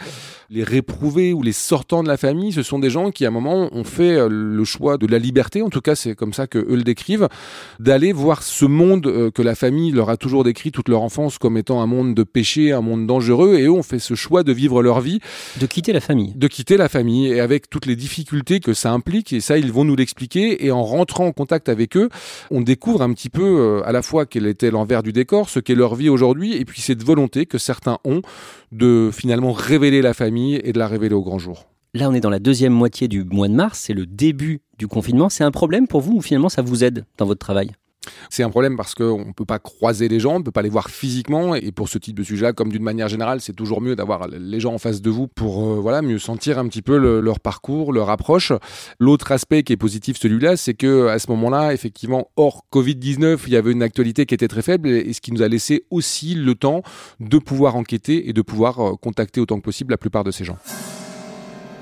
les 0.49 0.65
réprouvés 0.65 1.35
ou 1.35 1.43
les 1.43 1.53
sortants 1.53 2.03
de 2.03 2.09
la 2.09 2.17
famille, 2.17 2.53
ce 2.53 2.63
sont 2.63 2.79
des 2.79 2.89
gens 2.89 3.11
qui 3.11 3.27
à 3.27 3.29
un 3.29 3.33
moment 3.33 3.69
ont 3.73 3.85
fait 3.85 4.17
euh, 4.17 4.29
le 4.31 4.65
choix 4.65 4.97
de 4.97 5.07
la 5.07 5.19
liberté, 5.19 5.61
en 5.61 5.69
tout 5.69 5.83
cas 5.83 5.95
c'est 5.95 6.15
comme 6.15 6.33
ça 6.33 6.47
que 6.47 6.59
eux 6.59 6.77
le 6.77 6.83
décrivent, 6.83 7.29
d'aller 7.79 8.15
voir 8.15 8.43
ce 8.43 8.65
monde 8.65 9.31
que 9.33 9.43
la 9.43 9.55
famille 9.55 9.91
leur 9.91 10.09
a 10.09 10.17
toujours 10.17 10.45
décrit 10.45 10.73
toute 10.73 10.89
leur 10.89 11.03
enfance 11.03 11.37
comme 11.37 11.59
étant 11.59 11.83
un 11.83 11.87
monde 11.87 12.15
de 12.15 12.23
péché, 12.23 12.73
un 12.73 12.81
monde 12.81 13.07
dangereux 13.07 13.57
et 13.57 13.65
eux 13.65 13.71
ont 13.73 13.83
fait 13.83 13.99
ce 13.99 14.15
choix 14.15 14.45
de 14.45 14.53
vivre 14.53 14.83
leur 14.83 15.03
vie, 15.03 15.21
de 15.61 15.67
quitter 15.67 15.93
la 15.93 16.01
famille, 16.01 16.33
de 16.35 16.49
quitter 16.49 16.79
la 16.79 16.89
famille 16.89 17.34
et 17.35 17.41
avec 17.41 17.69
toutes 17.69 17.87
les 17.87 17.97
difficultés 17.97 18.61
que 18.61 18.73
ça 18.73 18.93
implique. 18.93 19.33
Et 19.33 19.41
ça, 19.41 19.59
ils 19.59 19.73
vont 19.73 19.85
nous 19.85 19.97
l'expliquer. 19.97 20.65
Et 20.65 20.71
en 20.71 20.83
rentrant 20.83 21.27
en 21.27 21.33
contact 21.33 21.69
avec 21.69 21.97
eux, 21.97 22.09
on 22.51 22.61
découvre 22.61 23.03
un 23.03 23.13
petit 23.13 23.31
peu 23.31 23.43
euh, 23.43 23.83
à 23.87 23.93
la 23.93 24.03
fois 24.03 24.27
quel 24.27 24.47
était 24.47 24.71
l'envers 24.71 25.03
du 25.03 25.13
décor, 25.13 25.49
ce 25.49 25.61
qu'est 25.61 25.75
leur 25.75 25.95
vie 25.95 26.09
aujourd'hui, 26.09 26.57
et 26.57 26.65
puis 26.65 26.81
cette 26.81 27.03
volonté 27.03 27.47
que 27.47 27.59
certains 27.59 27.99
ont 28.05 28.23
de 28.73 29.11
finalement 29.13 29.53
révéler 29.53 30.03
la 30.03 30.15
famille 30.15 30.61
et 30.65 30.73
de 30.73 30.79
la 30.79 30.89
révéler 30.89 31.15
au 31.15 31.23
grand 31.23 31.39
jour. 31.39 31.67
Là, 31.95 32.09
on 32.09 32.15
est 32.15 32.21
dans 32.21 32.31
la 32.31 32.41
deuxième 32.41 32.73
moitié 32.73 33.07
du 33.07 33.23
mois 33.23 33.47
de 33.47 33.55
mars, 33.55 33.79
c'est 33.79 33.95
le 33.95 34.07
début 34.07 34.61
du 34.79 34.89
confinement. 34.89 35.29
C'est 35.29 35.45
un 35.45 35.53
problème 35.53 35.87
pour 35.87 36.01
vous 36.01 36.17
ou 36.17 36.21
finalement 36.21 36.49
ça 36.49 36.63
vous 36.63 36.83
aide 36.83 37.05
dans 37.19 37.27
votre 37.27 37.39
travail? 37.39 37.71
C'est 38.31 38.43
un 38.43 38.51
problème 38.51 38.77
parce 38.77 38.95
qu'on 38.95 39.27
ne 39.27 39.33
peut 39.33 39.45
pas 39.45 39.59
croiser 39.59 40.09
les 40.09 40.21
gens, 40.21 40.37
on 40.37 40.39
ne 40.39 40.45
peut 40.45 40.51
pas 40.51 40.63
les 40.63 40.69
voir 40.69 40.91
physiquement. 40.91 41.55
Et 41.55 41.73
pour 41.73 41.89
ce 41.89 41.99
type 41.99 42.17
de 42.17 42.23
sujet-là, 42.23 42.53
comme 42.53 42.71
d'une 42.71 42.83
manière 42.83 43.09
générale, 43.09 43.41
c'est 43.41 43.53
toujours 43.53 43.81
mieux 43.81 43.97
d'avoir 43.97 44.29
les 44.29 44.61
gens 44.61 44.75
en 44.75 44.79
face 44.79 45.01
de 45.03 45.11
vous 45.11 45.29
pour 45.29 45.65
euh, 45.65 45.81
voilà 45.81 46.03
mieux 46.03 46.19
sentir 46.19 46.59
un 46.59 46.67
petit 46.69 46.83
peu 46.83 46.99
le, 46.99 47.21
leur 47.21 47.41
parcours, 47.41 47.93
leur 47.93 48.11
approche. 48.11 48.53
L'autre 48.99 49.33
aspect 49.33 49.63
qui 49.63 49.73
est 49.73 49.77
positif, 49.77 50.19
celui-là, 50.19 50.57
c'est 50.57 50.75
que 50.75 51.09
à 51.09 51.19
ce 51.19 51.31
moment-là, 51.31 51.73
effectivement, 51.73 52.29
hors 52.37 52.65
Covid-19, 52.73 53.41
il 53.47 53.53
y 53.53 53.57
avait 53.57 53.73
une 53.73 53.83
actualité 53.83 54.27
qui 54.27 54.35
était 54.35 54.49
très 54.49 54.63
faible 54.63 54.89
et 54.89 55.13
ce 55.13 55.21
qui 55.21 55.33
nous 55.33 55.43
a 55.43 55.49
laissé 55.49 55.85
aussi 55.91 56.35
le 56.35 56.55
temps 56.55 56.83
de 57.21 57.39
pouvoir 57.39 57.77
enquêter 57.77 58.29
et 58.29 58.33
de 58.33 58.43
pouvoir 58.43 58.81
euh, 58.81 58.95
contacter 58.97 59.41
autant 59.41 59.57
que 59.57 59.65
possible 59.65 59.91
la 59.91 59.99
plupart 59.99 60.25
de 60.25 60.31
ces 60.31 60.45
gens. 60.45 60.57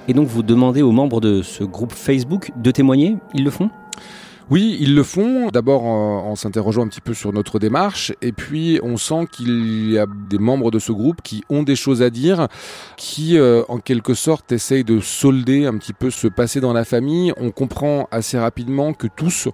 Et 0.08 0.14
donc 0.14 0.26
vous 0.26 0.42
demandez 0.42 0.82
aux 0.82 0.92
membres 0.92 1.20
de 1.20 1.42
ce 1.42 1.62
groupe 1.62 1.92
Facebook 1.92 2.50
de 2.56 2.70
témoigner? 2.70 3.16
Ils 3.34 3.44
le 3.44 3.50
font? 3.50 3.70
Oui, 4.52 4.76
ils 4.80 4.94
le 4.94 5.02
font. 5.02 5.48
D'abord 5.48 5.84
en, 5.84 6.36
s'interrogeant 6.36 6.82
un 6.82 6.88
petit 6.88 7.00
peu 7.00 7.14
sur 7.14 7.32
notre 7.32 7.58
démarche, 7.58 8.12
et 8.20 8.32
puis 8.32 8.78
on 8.82 8.98
sent 8.98 9.26
qu'il 9.32 9.90
y 9.90 9.98
a 9.98 10.04
des 10.28 10.36
membres 10.36 10.70
de 10.70 10.78
ce 10.78 10.92
groupe 10.92 11.22
qui 11.22 11.42
ont 11.48 11.62
des 11.62 11.74
choses 11.74 12.02
à 12.02 12.10
dire, 12.10 12.48
qui 12.98 13.38
euh, 13.38 13.62
en 13.68 13.78
quelque 13.78 14.12
sorte 14.12 14.52
essayent 14.52 14.84
de 14.84 15.00
solder 15.00 15.64
un 15.64 15.78
petit 15.78 15.94
peu 15.94 16.10
ce 16.10 16.28
passé 16.28 16.60
dans 16.60 16.74
la 16.74 16.84
famille. 16.84 17.32
On 17.38 17.50
comprend 17.50 18.08
assez 18.10 18.38
rapidement 18.38 18.92
que 18.92 19.06
tous 19.06 19.48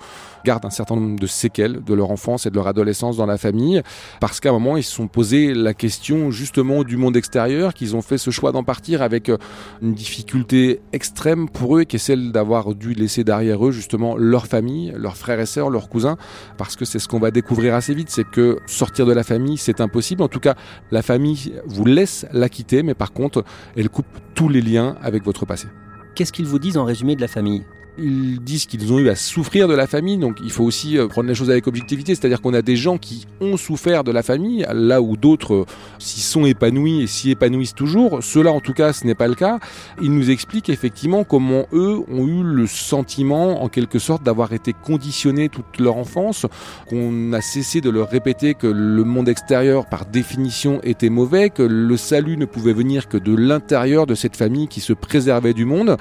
gardent 0.45 0.64
un 0.64 0.71
certain 0.71 0.97
nombre 0.97 1.21
de 1.21 1.26
séquelles 1.28 1.85
de 1.85 1.95
leur 1.95 2.11
enfance 2.11 2.47
et 2.47 2.50
de 2.50 2.57
leur 2.57 2.67
adolescence 2.67 3.17
dans 3.17 3.26
la 3.26 3.38
famille, 3.38 3.83
parce 4.21 4.40
qu'à 4.40 4.49
un 4.49 4.52
moment 4.52 4.76
ils 4.76 4.83
se 4.83 4.93
sont 4.93 5.07
posé 5.07 5.55
la 5.55 5.75
question 5.75 6.33
justement 6.33 6.83
du 6.83 6.97
monde 6.97 7.17
extérieur, 7.17 7.73
qu'ils 7.73 7.95
ont 7.95 8.02
fait 8.02 8.19
ce 8.19 8.31
choix 8.31 8.50
d'en 8.50 8.64
partir 8.64 9.02
avec 9.02 9.28
euh, 9.28 9.38
une 9.81 9.95
difficulté 9.95 10.81
extrême 10.93 11.49
pour 11.49 11.78
eux, 11.78 11.85
qui 11.85 11.97
est 11.97 12.00
celle 12.00 12.33
d'avoir 12.33 12.75
dû 12.75 12.95
laisser 12.95 13.23
derrière 13.23 13.64
eux 13.64 13.71
justement 13.71 14.17
leur 14.17 14.49
famille 14.49 14.88
leurs 14.97 15.16
frères 15.16 15.40
et 15.40 15.47
sœurs, 15.47 15.71
leurs 15.71 15.88
cousins, 15.88 16.16
parce 16.57 16.76
que 16.76 16.85
c'est 16.85 16.99
ce 16.99 17.09
qu'on 17.09 17.18
va 17.18 17.30
découvrir 17.30 17.75
assez 17.75 17.95
vite, 17.95 18.11
c'est 18.11 18.28
que 18.28 18.59
sortir 18.66 19.07
de 19.07 19.12
la 19.12 19.23
famille, 19.23 19.57
c'est 19.57 19.80
impossible. 19.80 20.23
En 20.23 20.28
tout 20.28 20.40
cas, 20.40 20.54
la 20.90 21.02
famille 21.02 21.54
vous 21.66 21.85
laisse 21.85 22.26
la 22.33 22.49
quitter, 22.49 22.83
mais 22.83 22.95
par 22.95 23.12
contre, 23.12 23.45
elle 23.76 23.88
coupe 23.88 24.07
tous 24.35 24.49
les 24.49 24.61
liens 24.61 24.97
avec 25.02 25.25
votre 25.25 25.47
passé. 25.47 25.68
Qu'est-ce 26.14 26.33
qu'ils 26.33 26.47
vous 26.47 26.59
disent 26.59 26.76
en 26.76 26.85
résumé 26.85 27.16
de 27.16 27.21
la 27.21 27.28
famille? 27.28 27.64
Ils 27.99 28.40
disent 28.40 28.67
qu'ils 28.67 28.93
ont 28.93 28.99
eu 28.99 29.09
à 29.09 29.17
souffrir 29.17 29.69
de 29.69 29.75
la 29.75 29.87
famille, 29.87 30.19
donc 30.19 30.38
il 30.43 30.50
faut 30.50 30.64
aussi 30.64 30.99
euh, 30.99 31.09
prendre 31.09 31.28
les 31.28 31.35
choses 31.35 31.50
avec 31.50 31.67
objectivité, 31.67 32.14
c'est-à-dire 32.14 32.40
qu'on 32.40 32.55
a 32.55 32.62
des 32.62 32.76
gens 32.76 32.99
qui 32.99 33.26
ont 33.40 33.57
souffert 33.57 34.05
de 34.05 34.12
la 34.12 34.23
famille, 34.23 34.67
là 34.73 35.02
où 35.02 35.17
d'autres 35.17 35.55
euh, 35.55 35.67
s'y 35.99 36.21
sont 36.21 36.47
épanouis 36.47 37.02
et 37.02 37.07
s'y 37.07 37.31
épanouissent 37.31 37.75
toujours. 37.75 38.23
Ceux-là, 38.23 38.52
en 38.52 38.61
tout 38.61 38.73
cas, 38.73 38.93
ce 38.93 39.07
n'est 39.07 39.14
pas 39.14 39.28
le 39.28 39.35
cas. 39.35 39.59
Ils 40.00 40.12
nous 40.12 40.31
expliquent 40.31 40.69
effectivement 40.69 41.25
comment 41.25 41.67
eux 41.73 42.00
ont 42.09 42.26
eu 42.26 42.43
le 42.43 42.67
sentiment, 42.67 43.62
en 43.62 43.69
quelque 43.69 43.99
sorte, 43.99 44.23
d'avoir 44.23 44.52
été 44.52 44.73
conditionnés 44.73 45.49
toute 45.49 45.78
leur 45.78 45.97
enfance, 45.97 46.47
qu'on 46.88 47.33
a 47.33 47.40
cessé 47.40 47.81
de 47.81 47.90
leur 47.90 48.09
répéter 48.09 48.55
que 48.55 48.67
le 48.67 49.05
monde 49.05 49.28
extérieur, 49.28 49.87
par 49.87 50.07
définition, 50.07 50.81
était 50.83 51.11
mauvais, 51.11 51.50
que 51.50 51.62
le 51.62 51.97
salut 51.97 52.37
ne 52.37 52.45
pouvait 52.45 52.73
venir 52.73 53.09
que 53.09 53.17
de 53.17 53.35
l'intérieur 53.35 54.07
de 54.07 54.14
cette 54.14 54.37
famille 54.37 54.69
qui 54.69 54.81
se 54.81 54.93
préservait 54.93 55.55
du 55.55 55.64
monde. 55.64 55.97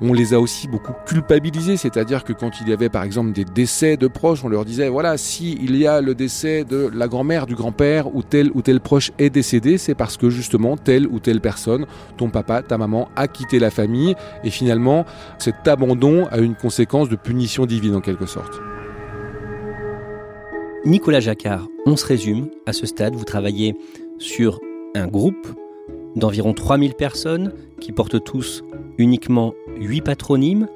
On 0.00 0.12
les 0.12 0.34
a 0.34 0.40
aussi 0.40 0.68
beaucoup 0.68 0.92
culpabilisés, 1.06 1.76
c'est-à-dire 1.76 2.24
que 2.24 2.32
quand 2.32 2.60
il 2.60 2.68
y 2.68 2.72
avait 2.72 2.88
par 2.88 3.02
exemple 3.02 3.32
des 3.32 3.44
décès 3.44 3.96
de 3.96 4.08
proches, 4.08 4.44
on 4.44 4.48
leur 4.48 4.64
disait 4.64 4.88
voilà, 4.88 5.16
si 5.16 5.58
il 5.62 5.76
y 5.76 5.86
a 5.86 6.00
le 6.00 6.14
décès 6.14 6.64
de 6.64 6.90
la 6.92 7.08
grand-mère, 7.08 7.46
du 7.46 7.54
grand-père 7.54 8.14
ou 8.14 8.22
tel 8.22 8.50
ou 8.54 8.62
tel 8.62 8.80
proche 8.80 9.12
est 9.18 9.30
décédé, 9.30 9.78
c'est 9.78 9.94
parce 9.94 10.16
que 10.16 10.30
justement 10.30 10.76
telle 10.76 11.06
ou 11.06 11.20
telle 11.20 11.40
personne, 11.40 11.86
ton 12.16 12.30
papa, 12.30 12.62
ta 12.62 12.78
maman 12.78 13.08
a 13.16 13.28
quitté 13.28 13.58
la 13.58 13.70
famille 13.70 14.14
et 14.44 14.50
finalement 14.50 15.04
cet 15.38 15.66
abandon 15.68 16.26
a 16.26 16.38
une 16.38 16.54
conséquence 16.54 17.08
de 17.08 17.16
punition 17.16 17.66
divine 17.66 17.94
en 17.94 18.00
quelque 18.00 18.26
sorte. 18.26 18.60
Nicolas 20.84 21.20
Jacquard, 21.20 21.68
on 21.86 21.96
se 21.96 22.04
résume, 22.04 22.48
à 22.66 22.72
ce 22.72 22.86
stade, 22.86 23.14
vous 23.14 23.24
travaillez 23.24 23.76
sur 24.18 24.58
un 24.96 25.06
groupe 25.06 25.46
d'environ 26.16 26.52
3000 26.52 26.94
personnes 26.94 27.52
qui 27.80 27.92
portent 27.92 28.22
tous 28.22 28.62
uniquement 28.98 29.54
8 29.78 30.02
patronymes, 30.02 30.68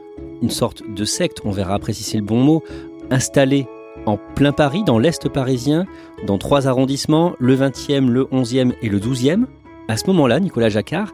une 0.43 0.51
sorte 0.51 0.83
de 0.89 1.05
secte, 1.05 1.41
on 1.45 1.51
verra 1.51 1.75
après 1.75 1.93
si 1.93 2.03
c'est 2.03 2.19
le 2.19 2.25
bon 2.25 2.43
mot, 2.43 2.63
installée 3.11 3.67
en 4.07 4.19
plein 4.35 4.53
Paris, 4.53 4.85
dans 4.85 4.99
l'Est 4.99 5.29
parisien, 5.29 5.87
dans 6.27 6.39
trois 6.39 6.69
arrondissements, 6.69 7.35
le 7.39 7.57
20e, 7.57 8.09
le 8.09 8.25
11e 8.25 8.73
et 8.83 8.89
le 8.89 9.01
12e. 9.01 9.47
À 9.89 9.97
ce 9.97 10.07
moment-là, 10.09 10.41
Nicolas 10.41 10.69
Jacquard, 10.69 11.13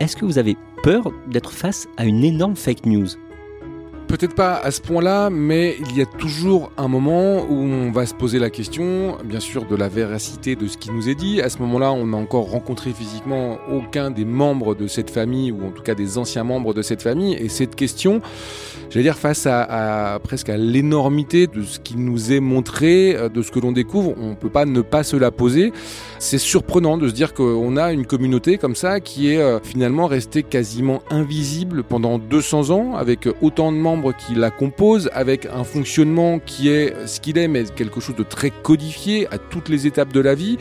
est-ce 0.00 0.16
que 0.16 0.24
vous 0.24 0.38
avez 0.38 0.56
peur 0.82 1.12
d'être 1.30 1.52
face 1.52 1.88
à 1.96 2.04
une 2.04 2.24
énorme 2.24 2.56
fake 2.56 2.86
news? 2.86 3.08
Peut-être 4.08 4.34
pas 4.34 4.54
à 4.56 4.70
ce 4.70 4.80
point-là, 4.80 5.30
mais 5.30 5.76
il 5.80 5.96
y 5.96 6.02
a 6.02 6.06
toujours 6.06 6.70
un 6.76 6.88
moment 6.88 7.42
où 7.48 7.54
on 7.54 7.90
va 7.90 8.06
se 8.06 8.14
poser 8.14 8.38
la 8.38 8.50
question, 8.50 9.16
bien 9.24 9.40
sûr, 9.40 9.64
de 9.64 9.74
la 9.74 9.88
véracité 9.88 10.56
de 10.56 10.66
ce 10.68 10.76
qui 10.76 10.90
nous 10.90 11.08
est 11.08 11.14
dit. 11.14 11.40
À 11.40 11.48
ce 11.48 11.58
moment-là, 11.58 11.92
on 11.92 12.06
n'a 12.06 12.16
encore 12.16 12.50
rencontré 12.50 12.92
physiquement 12.92 13.58
aucun 13.72 14.10
des 14.10 14.24
membres 14.24 14.74
de 14.74 14.86
cette 14.86 15.10
famille, 15.10 15.50
ou 15.50 15.66
en 15.66 15.70
tout 15.70 15.82
cas 15.82 15.94
des 15.94 16.18
anciens 16.18 16.44
membres 16.44 16.74
de 16.74 16.82
cette 16.82 17.02
famille. 17.02 17.34
Et 17.34 17.48
cette 17.48 17.74
question, 17.74 18.20
j'allais 18.90 19.04
dire, 19.04 19.16
face 19.16 19.46
à, 19.46 20.18
presque 20.22 20.48
à 20.48 20.56
l'énormité 20.56 21.46
de 21.46 21.62
ce 21.62 21.80
qui 21.80 21.96
nous 21.96 22.32
est 22.32 22.40
montré, 22.40 23.16
euh, 23.16 23.28
de 23.28 23.42
ce 23.42 23.50
que 23.50 23.58
l'on 23.58 23.72
découvre, 23.72 24.14
on 24.20 24.30
ne 24.30 24.34
peut 24.34 24.50
pas 24.50 24.66
ne 24.66 24.82
pas 24.82 25.02
se 25.02 25.16
la 25.16 25.30
poser. 25.30 25.72
C'est 26.18 26.38
surprenant 26.38 26.98
de 26.98 27.08
se 27.08 27.14
dire 27.14 27.34
qu'on 27.34 27.76
a 27.76 27.92
une 27.92 28.06
communauté 28.06 28.58
comme 28.58 28.74
ça 28.74 29.00
qui 29.00 29.30
est 29.30 29.40
euh, 29.40 29.58
finalement 29.60 30.06
restée 30.06 30.42
quasiment 30.42 31.02
invisible 31.10 31.82
pendant 31.82 32.18
200 32.18 32.70
ans, 32.70 32.94
avec 32.96 33.28
autant 33.40 33.72
de 33.72 33.76
membres 33.76 33.93
qui 34.16 34.34
la 34.34 34.50
composent, 34.50 35.10
avec 35.12 35.46
un 35.46 35.64
fonctionnement 35.64 36.38
qui 36.38 36.68
est 36.68 36.94
ce 37.06 37.20
qu'il 37.20 37.38
est, 37.38 37.48
mais 37.48 37.64
quelque 37.64 38.00
chose 38.00 38.16
de 38.16 38.22
très 38.22 38.50
codifié 38.50 39.26
à 39.32 39.38
toutes 39.38 39.68
les 39.68 39.86
étapes 39.86 40.12
de 40.12 40.20
la 40.20 40.34
vie. 40.34 40.58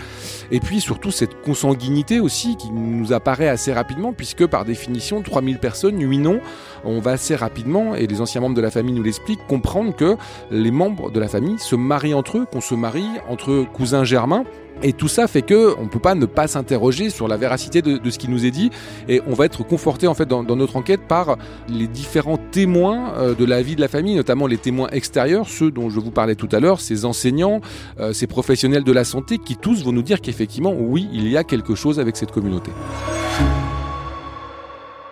Et 0.52 0.60
puis 0.60 0.82
surtout 0.82 1.12
cette 1.12 1.42
consanguinité 1.42 2.20
aussi 2.20 2.56
qui 2.58 2.70
nous 2.72 3.14
apparaît 3.14 3.50
assez 3.50 3.74
rapidement, 3.74 4.14
puisque 4.14 4.46
par 4.46 4.66
définition, 4.66 5.22
3000 5.22 5.60
personnes, 5.60 6.02
8 6.02 6.18
noms, 6.18 6.40
on 6.86 7.00
va 7.00 7.12
assez 7.12 7.36
rapidement, 7.36 7.96
et 7.96 8.08
les 8.08 8.22
anciens 8.22 8.42
membres 8.42 8.56
de 8.56 8.62
la 8.62 8.72
famille 8.72 8.94
nous 8.94 9.04
l'expliquent, 9.04 9.46
comprendre 9.48 9.96
que 9.96 10.16
les 10.52 10.72
membres 10.72 11.12
de 11.12 11.20
la 11.20 11.28
famille 11.28 11.60
se 11.60 11.76
marient 11.76 12.14
entre 12.14 12.40
eux, 12.40 12.46
qu'on 12.46 12.62
se 12.62 12.76
marie 12.76 13.08
entre 13.30 13.66
cousins 13.74 14.04
germains, 14.04 14.44
et 14.82 14.94
tout 14.94 15.08
ça 15.08 15.28
fait 15.28 15.42
que 15.42 15.76
on 15.80 15.88
peut 15.88 16.00
pas 16.00 16.16
ne 16.16 16.26
pas 16.26 16.48
s'interroger 16.48 17.10
sur 17.10 17.28
la 17.28 17.38
véracité 17.38 17.82
de, 17.82 18.10
ce 18.10 18.18
qui 18.18 18.30
nous 18.30 18.46
est 18.46 18.52
dit 18.52 18.70
et 19.08 19.22
on 19.28 19.34
va 19.34 19.46
être 19.46 19.64
conforté 19.64 20.08
en 20.08 20.14
fait 20.14 20.26
dans, 20.26 20.44
notre 20.44 20.76
enquête 20.76 21.02
par 21.08 21.38
les 21.70 21.88
différents 21.88 22.38
témoins 22.38 23.14
euh, 23.18 23.36
de 23.36 23.46
la 23.46 23.62
vie 23.62 23.76
de 23.76 23.82
la 23.82 23.88
famille, 23.88 24.16
notamment 24.16 24.48
les 24.48 24.58
témoins 24.58 24.90
extérieurs, 24.90 25.48
ceux 25.48 25.72
dont 25.72 25.90
je 25.90 26.00
vous 26.00 26.12
parlais 26.12 26.36
tout 26.36 26.50
à 26.52 26.60
l'heure, 26.60 26.80
ces 26.82 27.06
enseignants, 27.06 27.62
euh, 28.00 28.14
ces 28.14 28.28
professionnels 28.28 28.84
de 28.84 28.92
la 28.92 29.04
santé 29.04 29.38
qui 29.38 29.56
tous 29.56 29.84
vont 29.84 29.92
nous 29.92 30.04
dire 30.04 30.22
qu'effectivement 30.22 30.74
oui, 30.78 31.08
il 31.14 31.28
y 31.28 31.38
a 31.38 31.44
quelque 31.44 31.76
chose 31.76 32.00
avec 32.00 32.18
cette 32.18 32.32
communauté. 32.32 32.72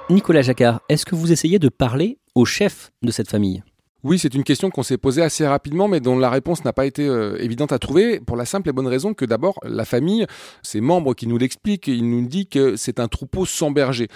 Nicolas 0.10 0.42
Jacquard, 0.42 0.82
est-ce 0.90 1.06
que 1.06 1.16
vous 1.16 1.32
essayez 1.32 1.58
de 1.58 1.70
parler 1.70 2.20
au 2.36 2.44
chef 2.44 2.92
de 3.02 3.12
cette 3.12 3.30
famille? 3.30 3.64
Oui, 4.04 4.18
c'est 4.18 4.34
une 4.34 4.44
question 4.44 4.72
qu'on 4.72 4.82
s'est 4.82 4.98
posée 4.98 5.22
assez 5.22 5.46
rapidement, 5.46 5.88
mais 5.88 6.00
dont 6.00 6.18
la 6.18 6.30
réponse 6.30 6.66
n'a 6.66 6.74
pas 6.74 6.88
été 6.88 7.08
euh, 7.08 7.38
évidente 7.40 7.72
à 7.72 7.78
trouver, 7.78 8.20
pour 8.20 8.36
la 8.36 8.46
simple 8.46 8.70
et 8.70 8.72
bonne 8.72 8.88
raison 8.88 9.14
que 9.14 9.26
d'abord, 9.26 9.60
la 9.64 9.86
famille, 9.86 10.26
ses 10.64 10.82
membres 10.82 11.14
qui 11.14 11.28
nous 11.28 11.38
l'expliquent, 11.38 11.88
il 11.88 12.10
nous 12.10 12.28
dit 12.28 12.48
que 12.48 12.76
c'est 12.76 13.00
un 13.00 13.08
troupeau 13.08 13.46
sans 13.46 13.70
berger. 13.70 14.08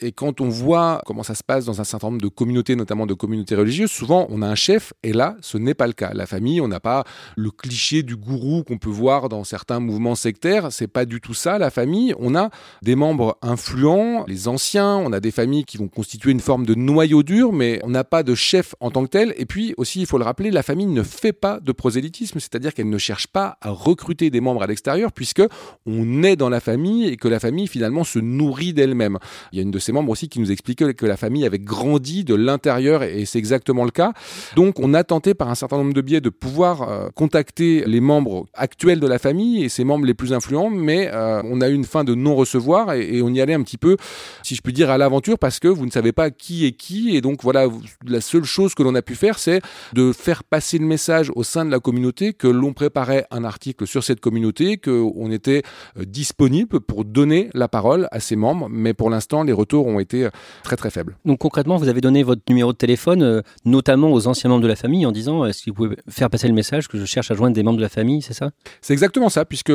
Et 0.00 0.12
quand 0.12 0.40
on 0.40 0.48
voit 0.48 1.02
comment 1.06 1.22
ça 1.22 1.34
se 1.34 1.44
passe 1.44 1.64
dans 1.64 1.80
un 1.80 1.84
certain 1.84 2.08
nombre 2.08 2.20
de 2.20 2.28
communautés, 2.28 2.74
notamment 2.74 3.06
de 3.06 3.14
communautés 3.14 3.54
religieuses, 3.54 3.90
souvent 3.90 4.26
on 4.30 4.42
a 4.42 4.46
un 4.46 4.54
chef, 4.56 4.92
et 5.02 5.12
là, 5.12 5.36
ce 5.40 5.56
n'est 5.56 5.74
pas 5.74 5.86
le 5.86 5.92
cas. 5.92 6.10
La 6.14 6.26
famille, 6.26 6.60
on 6.60 6.68
n'a 6.68 6.80
pas 6.80 7.04
le 7.36 7.50
cliché 7.50 8.02
du 8.02 8.16
gourou 8.16 8.64
qu'on 8.64 8.78
peut 8.78 8.90
voir 8.90 9.28
dans 9.28 9.44
certains 9.44 9.78
mouvements 9.78 10.16
sectaires, 10.16 10.72
c'est 10.72 10.88
pas 10.88 11.04
du 11.04 11.20
tout 11.20 11.34
ça, 11.34 11.58
la 11.58 11.70
famille. 11.70 12.12
On 12.18 12.34
a 12.34 12.50
des 12.82 12.96
membres 12.96 13.38
influents, 13.42 14.24
les 14.26 14.48
anciens, 14.48 14.96
on 14.96 15.12
a 15.12 15.20
des 15.20 15.30
familles 15.30 15.64
qui 15.64 15.76
vont 15.76 15.88
constituer 15.88 16.32
une 16.32 16.40
forme 16.40 16.66
de 16.66 16.74
noyau 16.74 17.22
dur, 17.22 17.52
mais 17.52 17.80
on 17.84 17.90
n'a 17.90 18.04
pas 18.04 18.24
de 18.24 18.34
chef 18.34 18.74
en 18.80 18.90
tant 18.90 19.04
que 19.04 19.10
tel 19.10 19.27
et 19.36 19.46
puis 19.46 19.74
aussi, 19.76 20.00
il 20.00 20.06
faut 20.06 20.18
le 20.18 20.24
rappeler, 20.24 20.50
la 20.50 20.62
famille 20.62 20.86
ne 20.86 21.02
fait 21.02 21.32
pas 21.32 21.60
de 21.60 21.72
prosélytisme, 21.72 22.40
c'est-à-dire 22.40 22.74
qu'elle 22.74 22.88
ne 22.88 22.98
cherche 22.98 23.26
pas 23.26 23.58
à 23.60 23.70
recruter 23.70 24.30
des 24.30 24.40
membres 24.40 24.62
à 24.62 24.66
l'extérieur, 24.66 25.12
puisque 25.12 25.42
on 25.86 26.22
est 26.22 26.36
dans 26.36 26.48
la 26.48 26.60
famille 26.60 27.06
et 27.06 27.16
que 27.16 27.28
la 27.28 27.40
famille 27.40 27.66
finalement 27.66 28.04
se 28.04 28.18
nourrit 28.18 28.72
d'elle-même. 28.72 29.18
Il 29.52 29.56
y 29.56 29.58
a 29.60 29.62
une 29.62 29.70
de 29.70 29.78
ses 29.78 29.92
membres 29.92 30.10
aussi 30.10 30.28
qui 30.28 30.40
nous 30.40 30.50
expliquait 30.50 30.94
que 30.94 31.06
la 31.06 31.16
famille 31.16 31.44
avait 31.44 31.58
grandi 31.58 32.24
de 32.24 32.34
l'intérieur 32.34 33.02
et 33.02 33.24
c'est 33.24 33.38
exactement 33.38 33.84
le 33.84 33.90
cas. 33.90 34.12
Donc 34.56 34.78
on 34.78 34.94
a 34.94 35.04
tenté 35.04 35.34
par 35.34 35.48
un 35.48 35.54
certain 35.54 35.76
nombre 35.76 35.94
de 35.94 36.00
biais 36.00 36.20
de 36.20 36.30
pouvoir 36.30 36.82
euh, 36.82 37.08
contacter 37.14 37.84
les 37.86 38.00
membres 38.00 38.46
actuels 38.54 39.00
de 39.00 39.06
la 39.06 39.18
famille 39.18 39.64
et 39.64 39.68
ses 39.68 39.84
membres 39.84 40.06
les 40.06 40.14
plus 40.14 40.32
influents, 40.32 40.70
mais 40.70 41.10
euh, 41.12 41.42
on 41.44 41.60
a 41.60 41.68
eu 41.68 41.74
une 41.74 41.84
fin 41.84 42.04
de 42.04 42.14
non-recevoir 42.14 42.92
et, 42.92 43.16
et, 43.16 43.22
on 43.22 43.28
y 43.30 43.40
allait 43.40 43.54
un 43.54 43.62
petit 43.62 43.78
peu, 43.78 43.96
si 44.42 44.54
je 44.54 44.62
puis 44.62 44.72
dire, 44.72 44.90
à 44.90 44.98
l'aventure 44.98 45.38
parce 45.38 45.58
que 45.58 45.68
vous 45.68 45.86
ne 45.86 45.90
savez 45.90 46.12
pas 46.12 46.30
qui 46.30 46.66
est 46.66 46.72
qui 46.72 47.16
et 47.16 47.20
donc 47.20 47.42
voilà, 47.42 47.66
la 48.06 48.20
seule 48.20 48.44
chose 48.44 48.74
que 48.74 48.82
l'on 48.82 48.94
a 48.94 49.02
pu 49.02 49.14
faire, 49.18 49.38
c'est 49.38 49.60
de 49.92 50.12
faire 50.12 50.44
passer 50.44 50.78
le 50.78 50.86
message 50.86 51.30
au 51.34 51.42
sein 51.42 51.64
de 51.64 51.70
la 51.70 51.80
communauté 51.80 52.32
que 52.32 52.48
l'on 52.48 52.72
préparait 52.72 53.26
un 53.30 53.44
article 53.44 53.86
sur 53.86 54.02
cette 54.02 54.20
communauté, 54.20 54.78
qu'on 54.78 55.30
était 55.30 55.62
euh, 55.98 56.04
disponible 56.04 56.80
pour 56.80 57.04
donner 57.04 57.50
la 57.54 57.68
parole 57.68 58.08
à 58.12 58.20
ses 58.20 58.36
membres, 58.36 58.68
mais 58.70 58.94
pour 58.94 59.10
l'instant, 59.10 59.42
les 59.42 59.52
retours 59.52 59.86
ont 59.86 60.00
été 60.00 60.24
euh, 60.24 60.30
très 60.62 60.76
très 60.76 60.90
faibles. 60.90 61.16
Donc 61.24 61.38
concrètement, 61.38 61.76
vous 61.76 61.88
avez 61.88 62.00
donné 62.00 62.22
votre 62.22 62.42
numéro 62.48 62.72
de 62.72 62.78
téléphone, 62.78 63.22
euh, 63.22 63.42
notamment 63.64 64.12
aux 64.12 64.26
anciens 64.26 64.50
membres 64.50 64.62
de 64.62 64.68
la 64.68 64.76
famille, 64.76 65.04
en 65.04 65.12
disant 65.12 65.44
est-ce 65.44 65.64
que 65.64 65.70
vous 65.70 65.74
pouvez 65.74 65.96
faire 66.08 66.30
passer 66.30 66.48
le 66.48 66.54
message 66.54 66.88
que 66.88 66.98
je 66.98 67.04
cherche 67.04 67.30
à 67.30 67.34
joindre 67.34 67.54
des 67.54 67.62
membres 67.62 67.78
de 67.78 67.82
la 67.82 67.88
famille, 67.88 68.22
c'est 68.22 68.34
ça? 68.34 68.50
C'est 68.80 68.92
exactement 68.92 69.28
ça, 69.28 69.44
puisque 69.44 69.72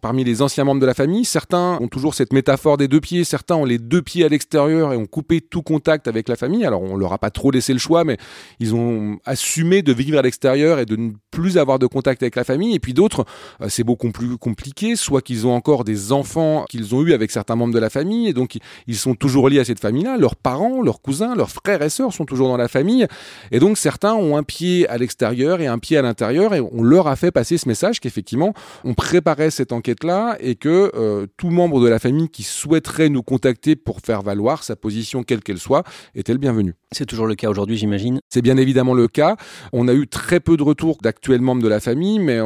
parmi 0.00 0.24
les 0.24 0.42
anciens 0.42 0.64
membres 0.64 0.80
de 0.80 0.86
la 0.86 0.94
famille, 0.94 1.24
certains 1.24 1.78
ont 1.80 1.88
toujours 1.88 2.14
cette 2.14 2.32
métaphore 2.32 2.76
des 2.76 2.88
deux 2.88 3.00
pieds, 3.00 3.24
certains 3.24 3.56
ont 3.56 3.64
les 3.64 3.78
deux 3.78 4.02
pieds 4.02 4.24
à 4.24 4.28
l'extérieur 4.28 4.92
et 4.92 4.96
ont 4.96 5.06
coupé 5.06 5.40
tout 5.40 5.62
contact 5.62 6.08
avec 6.08 6.28
la 6.28 6.36
famille. 6.36 6.64
Alors 6.64 6.82
on 6.82 6.96
leur 6.96 7.12
a 7.12 7.18
pas 7.18 7.30
trop 7.30 7.50
laissé 7.50 7.72
le 7.72 7.78
choix, 7.78 8.04
mais 8.04 8.16
ils 8.60 8.71
ont 8.74 9.18
assumé 9.24 9.82
de 9.82 9.92
vivre 9.92 10.18
à 10.18 10.22
l'extérieur 10.22 10.78
et 10.78 10.86
de 10.86 10.96
ne 10.96 11.12
plus 11.30 11.58
avoir 11.58 11.78
de 11.78 11.86
contact 11.86 12.22
avec 12.22 12.36
la 12.36 12.44
famille. 12.44 12.74
Et 12.74 12.78
puis 12.78 12.94
d'autres, 12.94 13.24
euh, 13.60 13.66
c'est 13.68 13.84
beaucoup 13.84 14.10
plus 14.10 14.36
compliqué, 14.36 14.96
soit 14.96 15.22
qu'ils 15.22 15.46
ont 15.46 15.54
encore 15.54 15.84
des 15.84 16.12
enfants 16.12 16.64
qu'ils 16.68 16.94
ont 16.94 17.02
eu 17.02 17.12
avec 17.12 17.30
certains 17.30 17.56
membres 17.56 17.74
de 17.74 17.78
la 17.78 17.90
famille, 17.90 18.28
et 18.28 18.32
donc 18.32 18.58
ils 18.86 18.96
sont 18.96 19.14
toujours 19.14 19.48
liés 19.48 19.60
à 19.60 19.64
cette 19.64 19.80
famille-là. 19.80 20.16
Leurs 20.16 20.36
parents, 20.36 20.82
leurs 20.82 21.00
cousins, 21.00 21.34
leurs 21.34 21.50
frères 21.50 21.82
et 21.82 21.90
sœurs 21.90 22.12
sont 22.12 22.24
toujours 22.24 22.48
dans 22.48 22.56
la 22.56 22.68
famille. 22.68 23.06
Et 23.50 23.58
donc 23.58 23.78
certains 23.78 24.14
ont 24.14 24.36
un 24.36 24.42
pied 24.42 24.88
à 24.88 24.98
l'extérieur 24.98 25.60
et 25.60 25.66
un 25.66 25.78
pied 25.78 25.96
à 25.96 26.02
l'intérieur, 26.02 26.54
et 26.54 26.60
on 26.60 26.82
leur 26.82 27.06
a 27.06 27.16
fait 27.16 27.30
passer 27.30 27.58
ce 27.58 27.68
message 27.68 28.00
qu'effectivement, 28.00 28.54
on 28.84 28.94
préparait 28.94 29.50
cette 29.50 29.72
enquête-là 29.72 30.36
et 30.40 30.54
que 30.54 30.90
euh, 30.94 31.26
tout 31.36 31.50
membre 31.50 31.80
de 31.80 31.88
la 31.88 31.98
famille 31.98 32.28
qui 32.28 32.42
souhaiterait 32.42 33.08
nous 33.08 33.22
contacter 33.22 33.76
pour 33.76 34.00
faire 34.00 34.22
valoir 34.22 34.64
sa 34.64 34.76
position, 34.76 35.22
quelle 35.22 35.42
qu'elle 35.42 35.58
soit, 35.58 35.84
était 36.14 36.32
le 36.32 36.38
bienvenu. 36.38 36.74
C'est 36.92 37.06
toujours 37.06 37.26
le 37.26 37.34
cas 37.34 37.48
aujourd'hui, 37.48 37.76
j'imagine? 37.76 38.20
C'est 38.28 38.42
bien 38.42 38.56
évidemment 38.62 38.94
le 38.94 39.08
cas. 39.08 39.36
On 39.72 39.88
a 39.88 39.94
eu 39.94 40.06
très 40.06 40.40
peu 40.40 40.56
de 40.56 40.62
retours 40.62 40.98
d'actuels 41.02 41.40
membres 41.40 41.62
de 41.62 41.68
la 41.68 41.80
famille, 41.80 42.18
mais 42.18 42.38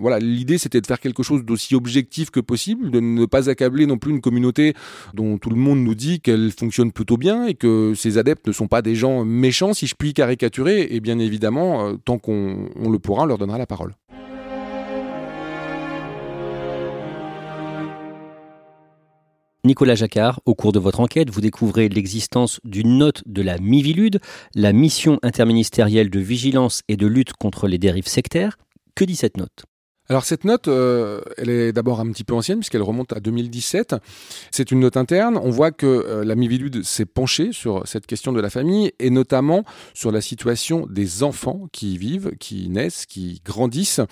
voilà, 0.00 0.18
l'idée 0.18 0.58
c'était 0.58 0.80
de 0.80 0.86
faire 0.86 1.00
quelque 1.00 1.22
chose 1.22 1.44
d'aussi 1.44 1.74
objectif 1.74 2.30
que 2.30 2.40
possible, 2.40 2.90
de 2.90 3.00
ne 3.00 3.26
pas 3.26 3.50
accabler 3.50 3.86
non 3.86 3.98
plus 3.98 4.12
une 4.12 4.20
communauté 4.20 4.74
dont 5.14 5.38
tout 5.38 5.50
le 5.50 5.56
monde 5.56 5.80
nous 5.80 5.94
dit 5.94 6.20
qu'elle 6.20 6.50
fonctionne 6.52 6.92
plutôt 6.92 7.16
bien 7.16 7.46
et 7.46 7.54
que 7.54 7.94
ses 7.94 8.18
adeptes 8.18 8.46
ne 8.46 8.52
sont 8.52 8.68
pas 8.68 8.82
des 8.82 8.94
gens 8.94 9.24
méchants, 9.24 9.74
si 9.74 9.86
je 9.86 9.94
puis 9.94 10.14
caricaturer. 10.14 10.88
Et 10.90 11.00
bien 11.00 11.18
évidemment, 11.18 11.86
euh, 11.86 11.94
tant 12.04 12.18
qu'on 12.18 12.68
le 12.80 12.98
pourra, 12.98 13.22
on 13.22 13.26
leur 13.26 13.38
donnera 13.38 13.58
la 13.58 13.66
parole. 13.66 13.94
Nicolas 19.64 19.94
Jacquard, 19.94 20.40
au 20.44 20.56
cours 20.56 20.72
de 20.72 20.80
votre 20.80 20.98
enquête, 20.98 21.30
vous 21.30 21.40
découvrez 21.40 21.88
l'existence 21.88 22.58
d'une 22.64 22.98
note 22.98 23.22
de 23.26 23.42
la 23.42 23.58
MIVILUD, 23.58 24.18
la 24.56 24.72
mission 24.72 25.20
interministérielle 25.22 26.10
de 26.10 26.18
vigilance 26.18 26.82
et 26.88 26.96
de 26.96 27.06
lutte 27.06 27.34
contre 27.34 27.68
les 27.68 27.78
dérives 27.78 28.08
sectaires. 28.08 28.58
Que 28.96 29.04
dit 29.04 29.14
cette 29.14 29.36
note? 29.36 29.64
Alors 30.12 30.26
cette 30.26 30.44
note, 30.44 30.68
euh, 30.68 31.22
elle 31.38 31.48
est 31.48 31.72
d'abord 31.72 31.98
un 31.98 32.12
petit 32.12 32.22
peu 32.22 32.34
ancienne 32.34 32.58
puisqu'elle 32.58 32.82
remonte 32.82 33.14
à 33.14 33.20
2017. 33.20 33.96
C'est 34.50 34.70
une 34.70 34.80
note 34.80 34.98
interne. 34.98 35.40
On 35.42 35.48
voit 35.48 35.72
que 35.72 35.86
euh, 35.86 36.22
la 36.22 36.34
Mivilude 36.34 36.82
s'est 36.82 37.06
penchée 37.06 37.48
sur 37.52 37.88
cette 37.88 38.06
question 38.06 38.30
de 38.34 38.38
la 38.42 38.50
famille 38.50 38.92
et 38.98 39.08
notamment 39.08 39.64
sur 39.94 40.12
la 40.12 40.20
situation 40.20 40.86
des 40.86 41.22
enfants 41.22 41.66
qui 41.72 41.94
y 41.94 41.96
vivent, 41.96 42.32
qui 42.38 42.68
naissent, 42.68 43.06
qui 43.06 43.40
grandissent. 43.42 44.02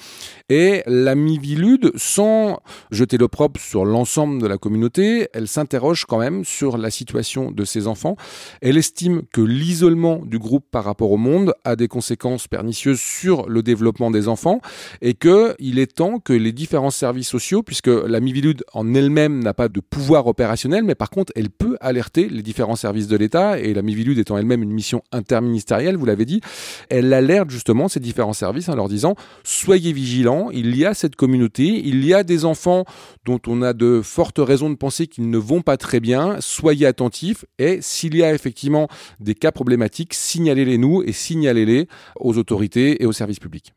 Et 0.49 0.83
la 0.87 1.15
Mivilude, 1.15 1.93
sans 1.97 2.63
jeter 2.91 3.19
l'opprobre 3.19 3.61
sur 3.61 3.85
l'ensemble 3.85 4.41
de 4.41 4.47
la 4.47 4.57
communauté, 4.57 5.29
elle 5.35 5.49
s'interroge 5.49 6.07
quand 6.07 6.19
même 6.19 6.47
sur 6.47 6.79
la 6.79 6.91
situation 6.91 7.53
de 7.53 7.65
ces 7.67 7.87
enfants. 7.87 8.17
Elle 8.63 8.79
estime 8.79 9.25
que 9.35 9.43
l'isolement 9.43 10.25
du 10.25 10.39
groupe 10.39 10.65
par 10.71 10.85
rapport 10.85 11.13
au 11.13 11.19
monde 11.19 11.53
a 11.67 11.77
des 11.77 11.89
conséquences 11.89 12.49
pernicieuses 12.49 13.01
sur 13.01 13.51
le 13.51 13.63
développement 13.63 14.11
des 14.11 14.29
enfants 14.29 14.63
et 15.03 15.13
que 15.13 15.55
il 15.59 15.79
est 15.79 15.90
temps 15.93 16.19
que 16.19 16.33
les 16.33 16.53
différents 16.53 16.91
services 16.91 17.29
sociaux, 17.29 17.63
puisque 17.63 17.89
la 17.89 18.21
Mivilude 18.21 18.65
en 18.73 18.95
elle-même 18.95 19.43
n'a 19.43 19.55
pas 19.55 19.69
de 19.69 19.81
pouvoir 19.81 20.27
opérationnel, 20.27 20.85
mais 20.85 20.95
par 20.95 21.11
contre, 21.11 21.33
elle 21.37 21.51
peut 21.51 21.77
alerter 21.81 22.29
les 22.29 22.43
différents 22.43 22.77
services 22.77 23.09
de 23.09 23.17
l'État, 23.17 23.59
et 23.59 23.75
la 23.75 23.83
Mivilude 23.83 24.19
étant 24.19 24.39
elle-même 24.39 24.63
une 24.63 24.73
mission 24.73 25.03
interministérielle, 25.13 25.97
vous 25.97 26.07
l'avez 26.07 26.25
dit, 26.25 26.41
elle 26.89 27.13
alerte 27.13 27.51
justement 27.51 27.89
ces 27.89 28.01
différents 28.01 28.33
services 28.33 28.69
en 28.69 28.77
leur 28.77 28.89
disant, 28.89 29.15
soyez 29.45 29.93
vigilants, 29.93 30.51
il 30.51 30.77
y 30.77 30.85
a 30.85 30.95
cette 30.95 31.17
communauté, 31.17 31.65
il 31.85 32.05
y 32.05 32.15
a 32.15 32.23
des 32.23 32.45
enfants 32.45 32.85
dont 33.25 33.41
on 33.47 33.63
a 33.63 33.73
de 33.73 34.01
fortes 34.03 34.39
raisons 34.39 34.71
de 34.71 34.77
penser 34.77 35.07
qu'ils 35.07 35.31
ne 35.31 35.39
vont 35.39 35.63
pas 35.63 35.77
très 35.77 36.01
bien, 36.01 36.37
soyez 36.41 36.87
attentifs, 36.87 37.45
et 37.59 37.79
s'il 37.81 38.17
y 38.17 38.23
a 38.23 38.33
effectivement 38.33 38.89
des 39.19 39.35
cas 39.35 39.53
problématiques, 39.53 40.15
signalez-les 40.15 40.79
nous 40.79 41.03
et 41.03 41.13
signalez-les 41.13 41.89
aux 42.19 42.39
autorités 42.39 43.03
et 43.03 43.07
aux 43.07 43.13
services 43.13 43.41
publics. 43.41 43.73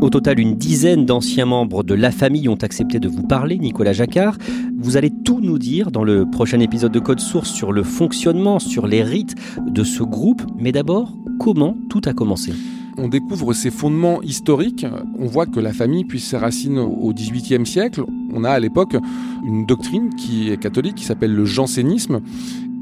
Au 0.00 0.08
total, 0.08 0.40
une 0.40 0.54
dizaine 0.54 1.04
d'anciens 1.04 1.44
membres 1.44 1.82
de 1.82 1.92
la 1.92 2.10
famille 2.10 2.48
ont 2.48 2.54
accepté 2.54 2.98
de 2.98 3.08
vous 3.08 3.22
parler, 3.22 3.58
Nicolas 3.58 3.92
Jacquard. 3.92 4.38
Vous 4.78 4.96
allez 4.96 5.10
tout 5.10 5.40
nous 5.42 5.58
dire 5.58 5.90
dans 5.90 6.04
le 6.04 6.24
prochain 6.24 6.58
épisode 6.60 6.92
de 6.92 7.00
Code 7.00 7.20
Source 7.20 7.50
sur 7.50 7.70
le 7.70 7.82
fonctionnement, 7.82 8.58
sur 8.58 8.86
les 8.86 9.02
rites 9.02 9.34
de 9.66 9.84
ce 9.84 10.02
groupe. 10.02 10.40
Mais 10.58 10.72
d'abord, 10.72 11.14
comment 11.38 11.76
tout 11.90 12.00
a 12.06 12.14
commencé? 12.14 12.54
On 12.96 13.08
découvre 13.08 13.52
ses 13.52 13.70
fondements 13.70 14.22
historiques. 14.22 14.86
On 15.18 15.26
voit 15.26 15.44
que 15.44 15.60
la 15.60 15.74
famille 15.74 16.04
puise 16.04 16.24
ses 16.24 16.38
racines 16.38 16.78
au 16.78 17.12
XVIIIe 17.12 17.66
siècle. 17.66 18.02
On 18.32 18.42
a 18.44 18.50
à 18.50 18.58
l'époque 18.58 18.96
une 19.44 19.66
doctrine 19.66 20.14
qui 20.14 20.50
est 20.50 20.56
catholique, 20.56 20.94
qui 20.94 21.04
s'appelle 21.04 21.34
le 21.34 21.44
jansénisme, 21.44 22.20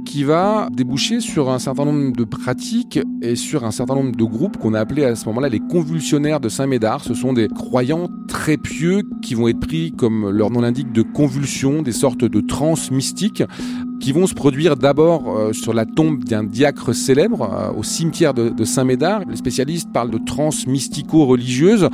qui 0.08 0.24
va 0.24 0.68
déboucher 0.72 1.20
sur 1.20 1.50
un 1.50 1.58
certain 1.58 1.84
nombre 1.84 2.16
de 2.16 2.24
pratiques 2.24 2.98
et 3.20 3.36
sur 3.36 3.64
un 3.64 3.70
certain 3.70 3.94
nombre 3.94 4.16
de 4.16 4.24
groupes 4.24 4.56
qu'on 4.56 4.72
a 4.72 4.80
appelés 4.80 5.04
à 5.04 5.14
ce 5.14 5.26
moment-là 5.26 5.50
les 5.50 5.60
convulsionnaires 5.60 6.40
de 6.40 6.48
Saint-Médard. 6.48 7.04
Ce 7.04 7.12
sont 7.12 7.34
des 7.34 7.46
croyants 7.48 8.08
très 8.26 8.56
pieux 8.56 9.02
qui 9.20 9.34
vont 9.34 9.48
être 9.48 9.60
pris, 9.60 9.92
comme 9.92 10.30
leur 10.30 10.50
nom 10.50 10.62
l'indique, 10.62 10.92
de 10.92 11.02
convulsions, 11.02 11.82
des 11.82 11.92
sortes 11.92 12.24
de 12.24 12.40
trans 12.40 12.74
mystiques 12.90 13.42
qui 14.00 14.12
vont 14.12 14.26
se 14.26 14.34
produire 14.34 14.76
d'abord 14.76 15.36
euh, 15.36 15.52
sur 15.52 15.72
la 15.72 15.84
tombe 15.84 16.24
d'un 16.24 16.44
diacre 16.44 16.94
célèbre 16.94 17.50
euh, 17.52 17.78
au 17.78 17.82
cimetière 17.82 18.34
de, 18.34 18.48
de 18.48 18.64
Saint-Médard. 18.64 19.22
Les 19.28 19.36
spécialistes 19.36 19.92
parlent 19.92 20.10
de 20.10 20.18
trans 20.18 20.50
mystico-religieuses 20.66 21.88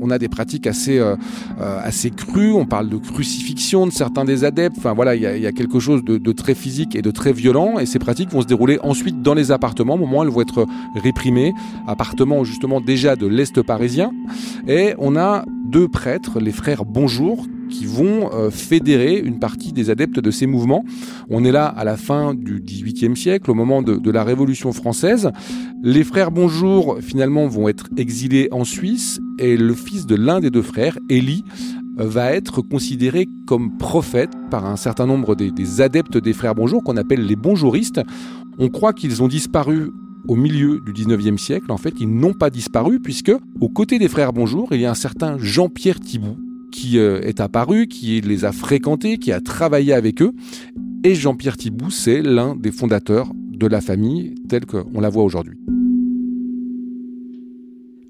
on 0.00 0.10
a 0.10 0.18
des 0.18 0.28
pratiques 0.28 0.66
assez, 0.66 0.98
euh, 0.98 1.16
euh, 1.60 1.80
assez 1.82 2.10
crues. 2.10 2.52
On 2.52 2.66
parle 2.66 2.88
de 2.88 2.96
crucifixion 2.96 3.86
de 3.86 3.92
certains 3.92 4.24
des 4.24 4.44
adeptes. 4.44 4.76
Enfin 4.78 4.94
voilà, 4.94 5.14
il 5.14 5.22
y 5.22 5.46
a, 5.46 5.52
quelque 5.52 5.78
chose 5.78 6.02
de, 6.02 6.32
très 6.32 6.54
physique 6.54 6.94
et 6.96 7.02
de 7.02 7.10
très 7.10 7.32
violent. 7.32 7.78
Et 7.78 7.86
ces 7.86 7.98
pratiques 7.98 8.30
vont 8.30 8.40
se 8.40 8.46
dérouler 8.46 8.78
ensuite 8.82 9.22
dans 9.22 9.34
les 9.34 9.52
appartements. 9.52 9.94
Au 9.94 9.98
moment 9.98 10.18
où 10.18 10.22
elles 10.22 10.30
vont 10.30 10.40
être 10.40 10.66
réprimées. 10.94 11.52
Appartements 11.86 12.44
justement 12.44 12.80
déjà 12.80 13.16
de 13.16 13.26
l'Est 13.26 13.62
parisien. 13.62 14.12
Et 14.66 14.94
on 14.98 15.16
a 15.16 15.44
deux 15.66 15.88
prêtres, 15.88 16.40
les 16.40 16.52
frères 16.52 16.84
Bonjour, 16.84 17.46
qui 17.70 17.86
vont 17.86 18.30
euh, 18.32 18.50
fédérer 18.50 19.18
une 19.18 19.38
partie 19.38 19.72
des 19.72 19.90
adeptes 19.90 20.20
de 20.20 20.30
ces 20.30 20.46
mouvements. 20.46 20.84
On 21.30 21.44
est 21.44 21.52
là 21.52 21.66
à 21.66 21.84
la 21.84 21.96
fin 21.96 22.34
du 22.34 22.60
XVIIIe 22.60 23.16
siècle, 23.16 23.50
au 23.50 23.54
moment 23.54 23.82
de, 23.82 24.10
la 24.10 24.24
Révolution 24.24 24.72
française. 24.72 25.30
Les 25.82 26.04
frères 26.04 26.30
Bonjour, 26.30 26.98
finalement, 27.00 27.46
vont 27.46 27.68
être 27.68 27.88
exilés 27.96 28.48
en 28.50 28.64
Suisse 28.64 29.20
et 29.38 29.56
le 29.56 29.74
fils 29.74 30.06
de 30.06 30.16
l'un 30.16 30.40
des 30.40 30.50
deux 30.50 30.62
frères, 30.62 30.98
Élie, 31.08 31.44
va 31.96 32.32
être 32.32 32.60
considéré 32.62 33.26
comme 33.46 33.76
prophète 33.76 34.30
par 34.50 34.66
un 34.66 34.76
certain 34.76 35.06
nombre 35.06 35.34
des, 35.34 35.50
des 35.50 35.80
adeptes 35.80 36.18
des 36.18 36.32
frères 36.32 36.54
Bonjour, 36.54 36.82
qu'on 36.82 36.96
appelle 36.96 37.24
les 37.24 37.36
bonjouristes. 37.36 38.00
On 38.58 38.68
croit 38.68 38.92
qu'ils 38.92 39.22
ont 39.22 39.28
disparu 39.28 39.90
au 40.28 40.36
milieu 40.36 40.80
du 40.80 40.92
19e 40.92 41.38
siècle. 41.38 41.70
En 41.70 41.78
fait, 41.78 41.94
ils 42.00 42.08
n'ont 42.08 42.34
pas 42.34 42.50
disparu 42.50 43.00
puisque, 43.00 43.32
aux 43.60 43.68
côtés 43.68 43.98
des 43.98 44.08
frères 44.08 44.32
Bonjour, 44.32 44.68
il 44.72 44.80
y 44.80 44.86
a 44.86 44.90
un 44.90 44.94
certain 44.94 45.38
Jean-Pierre 45.38 46.00
Thibault 46.00 46.36
qui 46.70 46.98
euh, 46.98 47.20
est 47.22 47.40
apparu, 47.40 47.86
qui 47.86 48.20
les 48.20 48.44
a 48.44 48.52
fréquentés, 48.52 49.18
qui 49.18 49.32
a 49.32 49.40
travaillé 49.40 49.92
avec 49.92 50.22
eux. 50.22 50.32
Et 51.04 51.14
Jean-Pierre 51.14 51.56
Thibault, 51.56 51.90
c'est 51.90 52.22
l'un 52.22 52.56
des 52.56 52.72
fondateurs 52.72 53.30
de 53.34 53.66
la 53.66 53.80
famille 53.80 54.34
telle 54.48 54.66
qu'on 54.66 55.00
la 55.00 55.08
voit 55.08 55.24
aujourd'hui. 55.24 55.58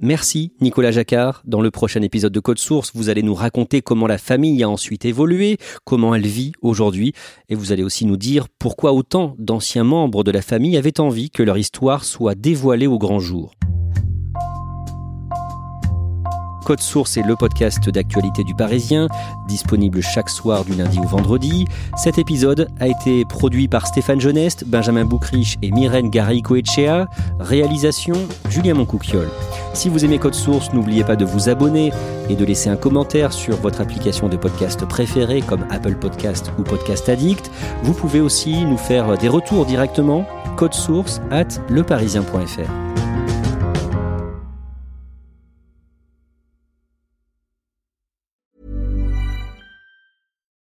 Merci 0.03 0.53
Nicolas 0.63 0.93
Jacquard. 0.93 1.43
Dans 1.45 1.61
le 1.61 1.71
prochain 1.71 2.01
épisode 2.01 2.33
de 2.33 2.41
Code 2.41 2.59
Source, 2.59 2.93
vous 2.95 3.11
allez 3.11 3.23
nous 3.23 3.35
raconter 3.35 3.83
comment 3.83 4.07
la 4.07 4.17
famille 4.17 4.63
a 4.63 4.69
ensuite 4.69 5.05
évolué, 5.05 5.59
comment 5.85 6.15
elle 6.15 6.27
vit 6.27 6.53
aujourd'hui, 6.63 7.13
et 7.51 7.55
vous 7.55 7.71
allez 7.71 7.83
aussi 7.83 8.07
nous 8.07 8.17
dire 8.17 8.47
pourquoi 8.59 8.95
autant 8.95 9.35
d'anciens 9.39 9.85
membres 9.85 10.25
de 10.25 10.31
la 10.31 10.41
famille 10.41 10.79
avaient 10.79 11.01
envie 11.01 11.29
que 11.29 11.43
leur 11.43 11.59
histoire 11.59 12.05
soit 12.05 12.35
dévoilée 12.35 12.87
au 12.87 12.99
grand 12.99 13.21
jour. 13.21 13.55
Code 16.65 16.81
Source 16.81 17.17
est 17.17 17.23
le 17.23 17.37
podcast 17.37 17.89
d'actualité 17.89 18.45
du 18.45 18.55
Parisien, 18.55 19.09
disponible 19.47 20.01
chaque 20.03 20.31
soir 20.31 20.65
du 20.65 20.75
lundi 20.75 20.99
au 20.99 21.07
vendredi. 21.07 21.67
Cet 21.97 22.19
épisode 22.19 22.69
a 22.81 22.89
été 22.89 23.25
produit 23.25 23.69
par 23.69 23.87
Stéphane 23.87 24.21
Geneste, 24.21 24.65
Benjamin 24.67 25.05
Boucriche 25.05 25.57
et 25.63 25.71
Myrène 25.71 26.11
Garico-Echea. 26.11 27.09
Réalisation 27.39 28.15
Julien 28.49 28.75
Moncouquiole. 28.75 29.29
Si 29.73 29.89
vous 29.89 30.05
aimez 30.05 30.19
Code 30.19 30.35
Source, 30.35 30.73
n'oubliez 30.73 31.05
pas 31.05 31.17
de 31.17 31.25
vous 31.25 31.49
abonner 31.49 31.93
et 32.29 32.37
de 32.37 32.45
laisser 32.45 32.71
un 32.71 32.77
commentaire 32.77 33.33
sur 33.33 33.57
votre 33.57 33.81
application 33.81 34.29
de 34.29 34.37
podcast 34.37 34.85
préférée 34.87 35.43
comme 35.43 35.65
Apple 35.71 35.95
Podcast 35.95 36.53
ou 36.59 36.63
Podcast 36.63 37.09
Addict. 37.09 37.51
Vous 37.83 37.95
pouvez 37.95 38.21
aussi 38.21 38.65
nous 38.65 38.79
faire 38.79 39.17
des 39.19 39.29
retours 39.29 39.67
directement. 39.67 40.27
Code 40.57 40.75
Source 40.75 41.21
at 41.31 41.49
leparisien.fr. 41.69 43.00